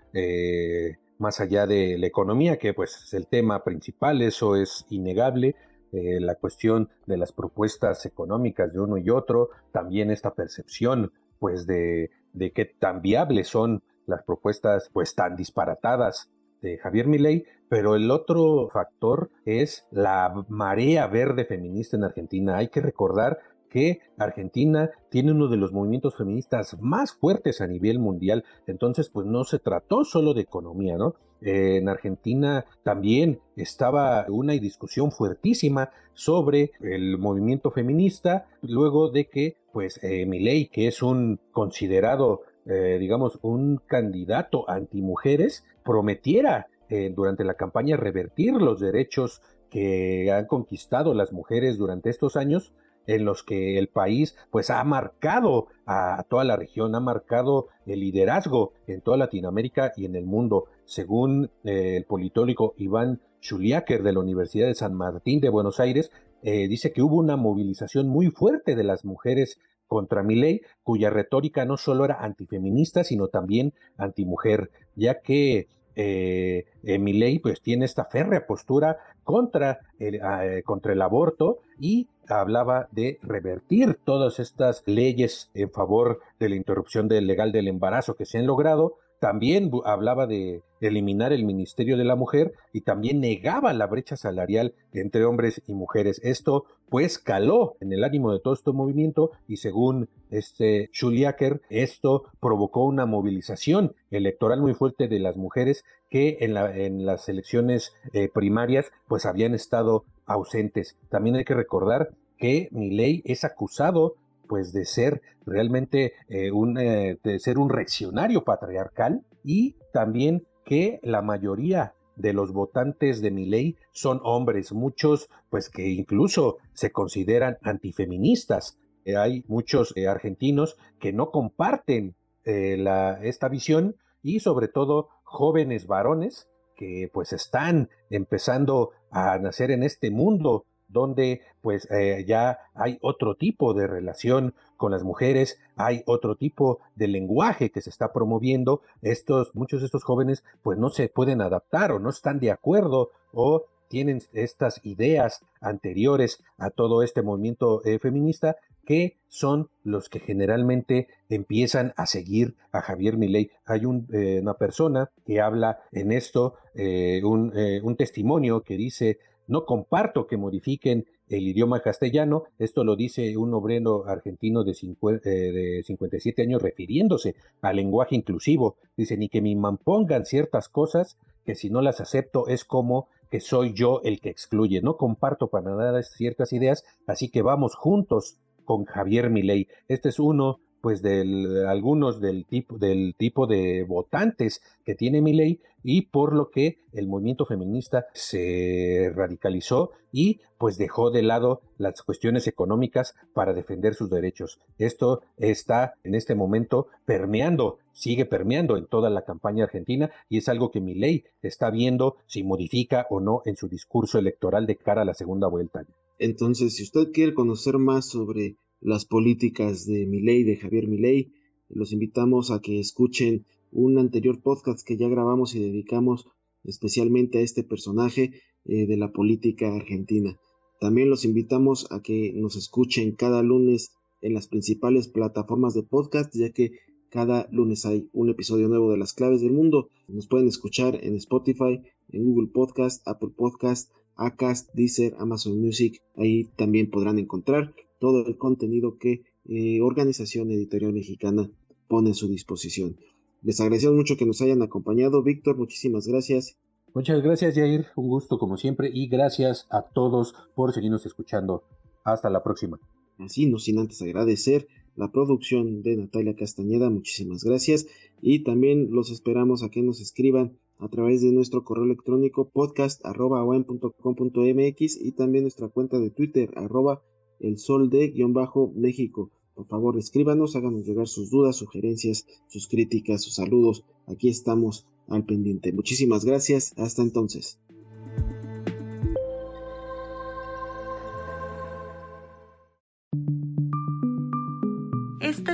más 1.17 1.39
allá 1.39 1.67
de 1.67 1.97
la 1.97 2.07
economía, 2.07 2.57
que 2.57 2.73
pues 2.73 3.03
es 3.05 3.13
el 3.13 3.27
tema 3.27 3.63
principal, 3.63 4.21
eso 4.21 4.55
es 4.55 4.85
innegable, 4.89 5.55
eh, 5.93 6.19
la 6.19 6.35
cuestión 6.35 6.89
de 7.05 7.17
las 7.17 7.31
propuestas 7.31 8.05
económicas 8.05 8.71
de 8.73 8.79
uno 8.79 8.97
y 8.97 9.09
otro, 9.09 9.49
también 9.71 10.09
esta 10.09 10.33
percepción 10.33 11.11
pues 11.37 11.67
de, 11.67 12.11
de 12.33 12.51
qué 12.51 12.65
tan 12.65 13.01
viables 13.01 13.47
son 13.47 13.83
las 14.05 14.23
propuestas 14.23 14.89
pues 14.93 15.15
tan 15.15 15.35
disparatadas 15.35 16.29
de 16.61 16.77
Javier 16.77 17.07
Milei, 17.07 17.45
pero 17.67 17.95
el 17.95 18.09
otro 18.09 18.69
factor 18.69 19.31
es 19.45 19.85
la 19.91 20.45
marea 20.47 21.07
verde 21.07 21.45
feminista 21.45 21.97
en 21.97 22.03
Argentina. 22.03 22.57
Hay 22.57 22.69
que 22.69 22.81
recordar 22.81 23.39
que 23.71 24.01
Argentina 24.17 24.91
tiene 25.09 25.31
uno 25.31 25.47
de 25.47 25.57
los 25.57 25.71
movimientos 25.71 26.15
feministas 26.15 26.77
más 26.79 27.13
fuertes 27.13 27.61
a 27.61 27.67
nivel 27.67 27.97
mundial, 27.99 28.43
entonces 28.67 29.09
pues 29.09 29.25
no 29.25 29.43
se 29.45 29.59
trató 29.59 30.03
solo 30.03 30.33
de 30.33 30.41
economía, 30.41 30.97
¿no? 30.97 31.15
en 31.43 31.89
Argentina 31.89 32.65
también 32.83 33.39
estaba 33.55 34.27
una 34.29 34.53
discusión 34.53 35.11
fuertísima 35.11 35.89
sobre 36.13 36.73
el 36.81 37.17
movimiento 37.17 37.71
feminista, 37.71 38.45
luego 38.61 39.09
de 39.09 39.25
que 39.25 39.57
pues 39.73 39.99
eh, 40.03 40.27
Milei, 40.27 40.67
que 40.67 40.87
es 40.87 41.01
un 41.01 41.39
considerado 41.51 42.41
eh, 42.65 42.97
digamos, 42.99 43.39
un 43.41 43.77
candidato 43.87 44.69
antimujeres 44.69 45.65
prometiera 45.83 46.67
eh, 46.89 47.11
durante 47.13 47.43
la 47.43 47.55
campaña 47.55 47.97
revertir 47.97 48.53
los 48.53 48.79
derechos 48.79 49.41
que 49.71 50.31
han 50.31 50.45
conquistado 50.45 51.15
las 51.15 51.31
mujeres 51.31 51.77
durante 51.79 52.11
estos 52.11 52.35
años 52.35 52.73
en 53.07 53.25
los 53.25 53.43
que 53.43 53.77
el 53.77 53.87
país 53.87 54.35
pues 54.49 54.69
ha 54.69 54.83
marcado 54.83 55.67
a 55.85 56.23
toda 56.29 56.43
la 56.43 56.55
región, 56.55 56.95
ha 56.95 56.99
marcado 56.99 57.67
el 57.85 57.99
liderazgo 57.99 58.73
en 58.87 59.01
toda 59.01 59.17
Latinoamérica 59.17 59.91
y 59.97 60.05
en 60.05 60.15
el 60.15 60.25
mundo. 60.25 60.65
Según 60.85 61.49
eh, 61.63 61.97
el 61.97 62.05
politólogo 62.05 62.73
Iván 62.77 63.21
Schuliaker 63.41 64.03
de 64.03 64.13
la 64.13 64.19
Universidad 64.19 64.67
de 64.67 64.75
San 64.75 64.93
Martín 64.93 65.41
de 65.41 65.49
Buenos 65.49 65.79
Aires, 65.79 66.11
dice 66.43 66.91
que 66.91 67.03
hubo 67.03 67.17
una 67.17 67.37
movilización 67.37 68.07
muy 68.07 68.31
fuerte 68.31 68.75
de 68.75 68.83
las 68.83 69.05
mujeres 69.05 69.59
contra 69.91 70.23
Milei, 70.23 70.61
cuya 70.83 71.09
retórica 71.09 71.65
no 71.65 71.75
solo 71.75 72.05
era 72.05 72.23
antifeminista, 72.23 73.03
sino 73.03 73.27
también 73.27 73.73
antimujer, 73.97 74.71
ya 74.95 75.19
que 75.19 75.67
eh, 75.95 76.65
eh 76.83 76.99
Milei 76.99 77.39
pues 77.39 77.61
tiene 77.61 77.85
esta 77.85 78.05
férrea 78.05 78.45
postura 78.45 78.97
contra 79.23 79.79
el, 79.99 80.15
eh, 80.15 80.63
contra 80.63 80.93
el 80.93 81.01
aborto 81.01 81.59
y 81.79 82.07
hablaba 82.27 82.87
de 82.91 83.19
revertir 83.21 83.99
todas 84.03 84.39
estas 84.39 84.83
leyes 84.85 85.49
en 85.53 85.71
favor 85.71 86.21
de 86.39 86.49
la 86.49 86.55
interrupción 86.55 87.07
del 87.07 87.27
legal 87.27 87.51
del 87.51 87.67
embarazo 87.67 88.15
que 88.15 88.25
se 88.25 88.37
han 88.37 88.47
logrado, 88.47 88.97
también 89.21 89.69
hablaba 89.85 90.25
de 90.25 90.63
eliminar 90.79 91.31
el 91.31 91.45
Ministerio 91.45 91.95
de 91.95 92.03
la 92.03 92.15
Mujer 92.15 92.53
y 92.73 92.81
también 92.81 93.19
negaba 93.19 93.71
la 93.71 93.85
brecha 93.85 94.17
salarial 94.17 94.73
entre 94.93 95.25
hombres 95.25 95.61
y 95.67 95.75
mujeres. 95.75 96.19
Esto 96.23 96.65
pues 96.89 97.19
caló 97.19 97.75
en 97.81 97.93
el 97.93 98.03
ánimo 98.03 98.33
de 98.33 98.39
todo 98.39 98.55
este 98.55 98.71
movimiento 98.71 99.29
y 99.47 99.57
según 99.57 100.09
este 100.31 100.89
Schuliaker, 100.91 101.61
esto 101.69 102.23
provocó 102.39 102.83
una 102.83 103.05
movilización 103.05 103.93
electoral 104.09 104.59
muy 104.59 104.73
fuerte 104.73 105.07
de 105.07 105.19
las 105.19 105.37
mujeres 105.37 105.85
que 106.09 106.39
en, 106.41 106.55
la, 106.55 106.75
en 106.75 107.05
las 107.05 107.29
elecciones 107.29 107.93
eh, 108.13 108.27
primarias 108.27 108.91
pues 109.07 109.27
habían 109.27 109.53
estado 109.53 110.03
ausentes. 110.25 110.97
También 111.09 111.35
hay 111.35 111.45
que 111.45 111.53
recordar 111.53 112.09
que 112.39 112.69
Milei 112.71 113.21
es 113.23 113.43
acusado 113.43 114.15
pues 114.51 114.73
de 114.73 114.83
ser 114.83 115.21
realmente 115.45 116.11
eh, 116.27 116.51
un, 116.51 116.77
eh, 116.77 117.17
de 117.23 117.39
ser 117.39 117.57
un 117.57 117.69
reaccionario 117.69 118.43
patriarcal 118.43 119.23
y 119.45 119.77
también 119.93 120.45
que 120.65 120.99
la 121.03 121.21
mayoría 121.21 121.93
de 122.17 122.33
los 122.33 122.51
votantes 122.51 123.21
de 123.21 123.31
mi 123.31 123.45
ley 123.45 123.77
son 123.93 124.19
hombres, 124.25 124.73
muchos 124.73 125.29
pues 125.49 125.69
que 125.69 125.87
incluso 125.87 126.57
se 126.73 126.91
consideran 126.91 127.59
antifeministas. 127.61 128.77
Eh, 129.05 129.15
hay 129.15 129.45
muchos 129.47 129.93
argentinos 130.05 130.75
que 130.99 131.13
no 131.13 131.31
comparten 131.31 132.15
esta 132.43 133.47
visión 133.47 133.95
y 134.21 134.41
sobre 134.41 134.67
todo 134.67 135.07
jóvenes 135.23 135.87
varones 135.87 136.49
que 136.75 137.09
pues 137.13 137.31
están 137.31 137.89
empezando 138.09 138.89
a 139.11 139.37
nacer 139.37 139.71
en 139.71 139.83
este 139.83 140.11
mundo 140.11 140.65
donde 140.91 141.41
pues 141.61 141.89
eh, 141.91 142.25
ya 142.27 142.59
hay 142.73 142.97
otro 143.01 143.35
tipo 143.35 143.73
de 143.73 143.87
relación 143.87 144.53
con 144.77 144.91
las 144.91 145.03
mujeres, 145.03 145.59
hay 145.75 146.03
otro 146.05 146.35
tipo 146.35 146.79
de 146.95 147.07
lenguaje 147.07 147.69
que 147.69 147.81
se 147.81 147.89
está 147.89 148.11
promoviendo, 148.11 148.81
estos, 149.01 149.53
muchos 149.53 149.81
de 149.81 149.85
estos 149.85 150.03
jóvenes 150.03 150.43
pues 150.63 150.77
no 150.77 150.89
se 150.89 151.07
pueden 151.07 151.41
adaptar 151.41 151.91
o 151.91 151.99
no 151.99 152.09
están 152.09 152.39
de 152.39 152.51
acuerdo 152.51 153.11
o 153.33 153.65
tienen 153.87 154.21
estas 154.33 154.79
ideas 154.83 155.43
anteriores 155.59 156.41
a 156.57 156.69
todo 156.69 157.03
este 157.03 157.21
movimiento 157.21 157.83
eh, 157.83 157.99
feminista 157.99 158.55
que 158.85 159.17
son 159.27 159.69
los 159.83 160.09
que 160.09 160.19
generalmente 160.19 161.07
empiezan 161.29 161.93
a 161.95 162.05
seguir 162.05 162.55
a 162.71 162.81
Javier 162.81 163.17
Milei. 163.17 163.51
Hay 163.65 163.81
eh, 163.81 164.39
una 164.41 164.55
persona 164.55 165.09
que 165.25 165.41
habla 165.41 165.79
en 165.91 166.11
esto, 166.11 166.55
un, 166.75 167.53
un 167.83 167.95
testimonio 167.95 168.61
que 168.61 168.77
dice 168.77 169.19
no 169.47 169.65
comparto 169.65 170.27
que 170.27 170.37
modifiquen 170.37 171.05
el 171.27 171.47
idioma 171.47 171.81
castellano. 171.81 172.43
Esto 172.59 172.83
lo 172.83 172.95
dice 172.95 173.35
un 173.37 173.53
obrero 173.53 174.07
argentino 174.07 174.63
de, 174.63 174.73
57 174.73 176.41
eh, 176.41 176.45
años 176.45 176.61
refiriéndose 176.61 177.35
al 177.61 177.75
lenguaje 177.75 178.15
inclusivo. 178.15 178.77
Dice, 178.95 179.17
ni 179.17 179.29
que 179.29 179.41
me 179.41 179.49
impongan 179.49 180.25
ciertas 180.25 180.69
cosas 180.69 181.17
que 181.45 181.55
si 181.55 181.69
no 181.69 181.81
las 181.81 181.99
acepto 182.01 182.47
es 182.47 182.63
como 182.63 183.07
que 183.29 183.39
soy 183.39 183.73
yo 183.73 184.01
el 184.03 184.19
que 184.19 184.29
excluye. 184.29 184.81
No 184.81 184.97
comparto 184.97 185.47
para 185.47 185.71
nada 185.71 186.03
ciertas 186.03 186.53
ideas, 186.53 186.85
así 187.07 187.29
que 187.29 187.41
vamos 187.41 187.75
juntos 187.75 188.37
con 188.65 188.85
Javier 188.85 189.29
Milei. 189.29 189.67
Este 189.87 190.09
es 190.09 190.19
uno 190.19 190.59
pues 190.81 191.01
de 191.01 191.65
algunos 191.67 192.19
del 192.19 192.45
tipo, 192.45 192.77
del 192.77 193.15
tipo 193.15 193.45
de 193.45 193.83
votantes 193.83 194.61
que 194.83 194.95
tiene 194.95 195.21
mi 195.21 195.33
ley 195.33 195.61
y 195.83 196.03
por 196.03 196.33
lo 196.33 196.49
que 196.49 196.79
el 196.91 197.07
movimiento 197.07 197.45
feminista 197.45 198.07
se 198.13 199.11
radicalizó 199.15 199.91
y 200.11 200.41
pues 200.57 200.77
dejó 200.77 201.11
de 201.11 201.21
lado 201.21 201.61
las 201.77 202.01
cuestiones 202.01 202.47
económicas 202.47 203.15
para 203.33 203.53
defender 203.53 203.93
sus 203.93 204.09
derechos. 204.09 204.59
Esto 204.77 205.21
está 205.37 205.93
en 206.03 206.15
este 206.15 206.35
momento 206.35 206.87
permeando, 207.05 207.77
sigue 207.93 208.25
permeando 208.25 208.75
en 208.75 208.87
toda 208.87 209.09
la 209.09 209.23
campaña 209.23 209.65
argentina 209.65 210.11
y 210.29 210.37
es 210.37 210.49
algo 210.49 210.71
que 210.71 210.81
mi 210.81 210.95
ley 210.95 211.23
está 211.41 211.69
viendo 211.69 212.17
si 212.25 212.43
modifica 212.43 213.07
o 213.09 213.19
no 213.19 213.41
en 213.45 213.55
su 213.55 213.67
discurso 213.67 214.19
electoral 214.19 214.65
de 214.65 214.77
cara 214.77 215.03
a 215.03 215.05
la 215.05 215.13
segunda 215.13 215.47
vuelta. 215.47 215.85
Entonces, 216.21 216.75
si 216.75 216.83
usted 216.83 217.11
quiere 217.11 217.33
conocer 217.33 217.79
más 217.79 218.07
sobre 218.07 218.55
las 218.81 219.05
políticas 219.05 219.85
de 219.85 220.05
Milei, 220.07 220.43
de 220.43 220.57
Javier 220.57 220.87
Milei. 220.87 221.31
Los 221.69 221.93
invitamos 221.93 222.51
a 222.51 222.59
que 222.59 222.79
escuchen 222.79 223.45
un 223.71 223.97
anterior 223.97 224.41
podcast 224.41 224.85
que 224.85 224.97
ya 224.97 225.07
grabamos 225.07 225.55
y 225.55 225.59
dedicamos 225.59 226.25
especialmente 226.63 227.37
a 227.37 227.41
este 227.41 227.63
personaje 227.63 228.33
eh, 228.65 228.87
de 228.87 228.97
la 228.97 229.11
política 229.11 229.73
argentina. 229.73 230.37
También 230.79 231.09
los 231.09 231.25
invitamos 231.25 231.87
a 231.91 232.01
que 232.01 232.33
nos 232.35 232.55
escuchen 232.55 233.13
cada 233.13 233.43
lunes 233.43 233.91
en 234.21 234.33
las 234.33 234.47
principales 234.47 235.07
plataformas 235.07 235.73
de 235.75 235.83
podcast, 235.83 236.35
ya 236.35 236.51
que 236.51 236.71
cada 237.11 237.49
lunes 237.51 237.85
hay 237.85 238.09
un 238.13 238.29
episodio 238.29 238.69
nuevo 238.69 238.89
de 238.89 238.97
las 238.97 239.13
claves 239.13 239.41
del 239.41 239.51
mundo. 239.51 239.89
Nos 240.07 240.27
pueden 240.27 240.47
escuchar 240.47 240.97
en 241.03 241.15
Spotify, 241.17 241.81
en 242.09 242.23
Google 242.23 242.47
Podcast, 242.47 243.05
Apple 243.05 243.31
Podcast, 243.35 243.91
Acast, 244.15 244.73
Deezer, 244.73 245.15
Amazon 245.19 245.59
Music. 245.59 246.01
Ahí 246.15 246.45
también 246.55 246.89
podrán 246.89 247.19
encontrar 247.19 247.73
todo 247.99 248.25
el 248.25 248.37
contenido 248.37 248.97
que 248.97 249.23
eh, 249.49 249.81
Organización 249.81 250.51
Editorial 250.51 250.93
Mexicana 250.93 251.51
pone 251.89 252.11
a 252.11 252.13
su 252.13 252.29
disposición. 252.29 252.95
Les 253.43 253.59
agradecemos 253.59 253.97
mucho 253.97 254.15
que 254.15 254.25
nos 254.25 254.41
hayan 254.41 254.61
acompañado. 254.61 255.21
Víctor, 255.21 255.57
muchísimas 255.57 256.07
gracias. 256.07 256.55
Muchas 256.93 257.21
gracias, 257.21 257.55
Jair. 257.55 257.87
Un 257.97 258.07
gusto 258.07 258.37
como 258.39 258.55
siempre 258.55 258.89
y 258.93 259.07
gracias 259.07 259.67
a 259.69 259.81
todos 259.81 260.33
por 260.55 260.71
seguirnos 260.71 261.05
escuchando. 261.05 261.63
Hasta 262.05 262.29
la 262.29 262.41
próxima. 262.41 262.79
Así, 263.17 263.47
no 263.47 263.59
sin 263.59 263.79
antes 263.79 264.01
agradecer 264.01 264.67
la 264.95 265.11
producción 265.11 265.83
de 265.83 265.97
Natalia 265.97 266.35
Castañeda, 266.35 266.89
muchísimas 266.89 267.43
gracias. 267.43 267.87
Y 268.21 268.43
también 268.43 268.89
los 268.91 269.11
esperamos 269.11 269.63
a 269.63 269.69
que 269.69 269.81
nos 269.81 270.01
escriban 270.01 270.57
a 270.77 270.89
través 270.89 271.21
de 271.21 271.31
nuestro 271.31 271.63
correo 271.63 271.85
electrónico 271.85 272.49
podcast.com.mx 272.49 275.01
y 275.01 275.11
también 275.11 275.43
nuestra 275.43 275.69
cuenta 275.69 275.99
de 275.99 276.09
Twitter 276.09 276.51
arroba 276.55 277.03
el 277.39 277.57
sol 277.57 277.89
de 277.89 278.09
guion 278.09 278.33
bajo 278.33 278.71
México. 278.75 279.31
Por 279.53 279.67
favor, 279.67 279.97
escríbanos, 279.97 280.55
háganos 280.55 280.85
llegar 280.85 281.07
sus 281.07 281.29
dudas, 281.29 281.55
sugerencias, 281.55 282.25
sus 282.47 282.67
críticas, 282.67 283.21
sus 283.21 283.35
saludos. 283.35 283.85
Aquí 284.07 284.29
estamos 284.29 284.87
al 285.07 285.25
pendiente. 285.25 285.71
Muchísimas 285.71 286.25
gracias. 286.25 286.73
Hasta 286.77 287.01
entonces. 287.01 287.59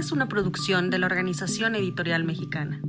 Es 0.08 0.14
una 0.14 0.30
producción 0.30 0.90
de 0.90 1.00
la 1.00 1.06
Organización 1.08 1.76
Editorial 1.76 2.24
Mexicana. 2.24 2.82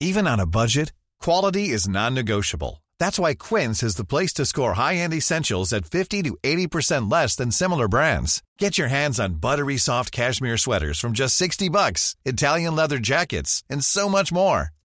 Even 0.00 0.26
on 0.26 0.38
a 0.38 0.44
budget. 0.44 0.92
Quality 1.18 1.70
is 1.70 1.88
non-negotiable. 1.88 2.82
That's 2.98 3.18
why 3.18 3.34
Quince 3.34 3.82
is 3.82 3.96
the 3.96 4.04
place 4.04 4.34
to 4.34 4.44
score 4.44 4.74
high-end 4.74 5.14
essentials 5.14 5.72
at 5.72 5.86
50 5.86 6.22
to 6.24 6.36
80% 6.42 7.10
less 7.10 7.36
than 7.36 7.50
similar 7.50 7.88
brands. 7.88 8.42
Get 8.58 8.76
your 8.76 8.88
hands 8.88 9.18
on 9.18 9.40
buttery 9.40 9.78
soft 9.78 10.12
cashmere 10.12 10.58
sweaters 10.58 11.00
from 11.00 11.12
just 11.12 11.36
60 11.36 11.70
bucks, 11.70 12.16
Italian 12.26 12.76
leather 12.76 12.98
jackets, 12.98 13.62
and 13.70 13.82
so 13.82 14.10
much 14.10 14.30
more. 14.30 14.72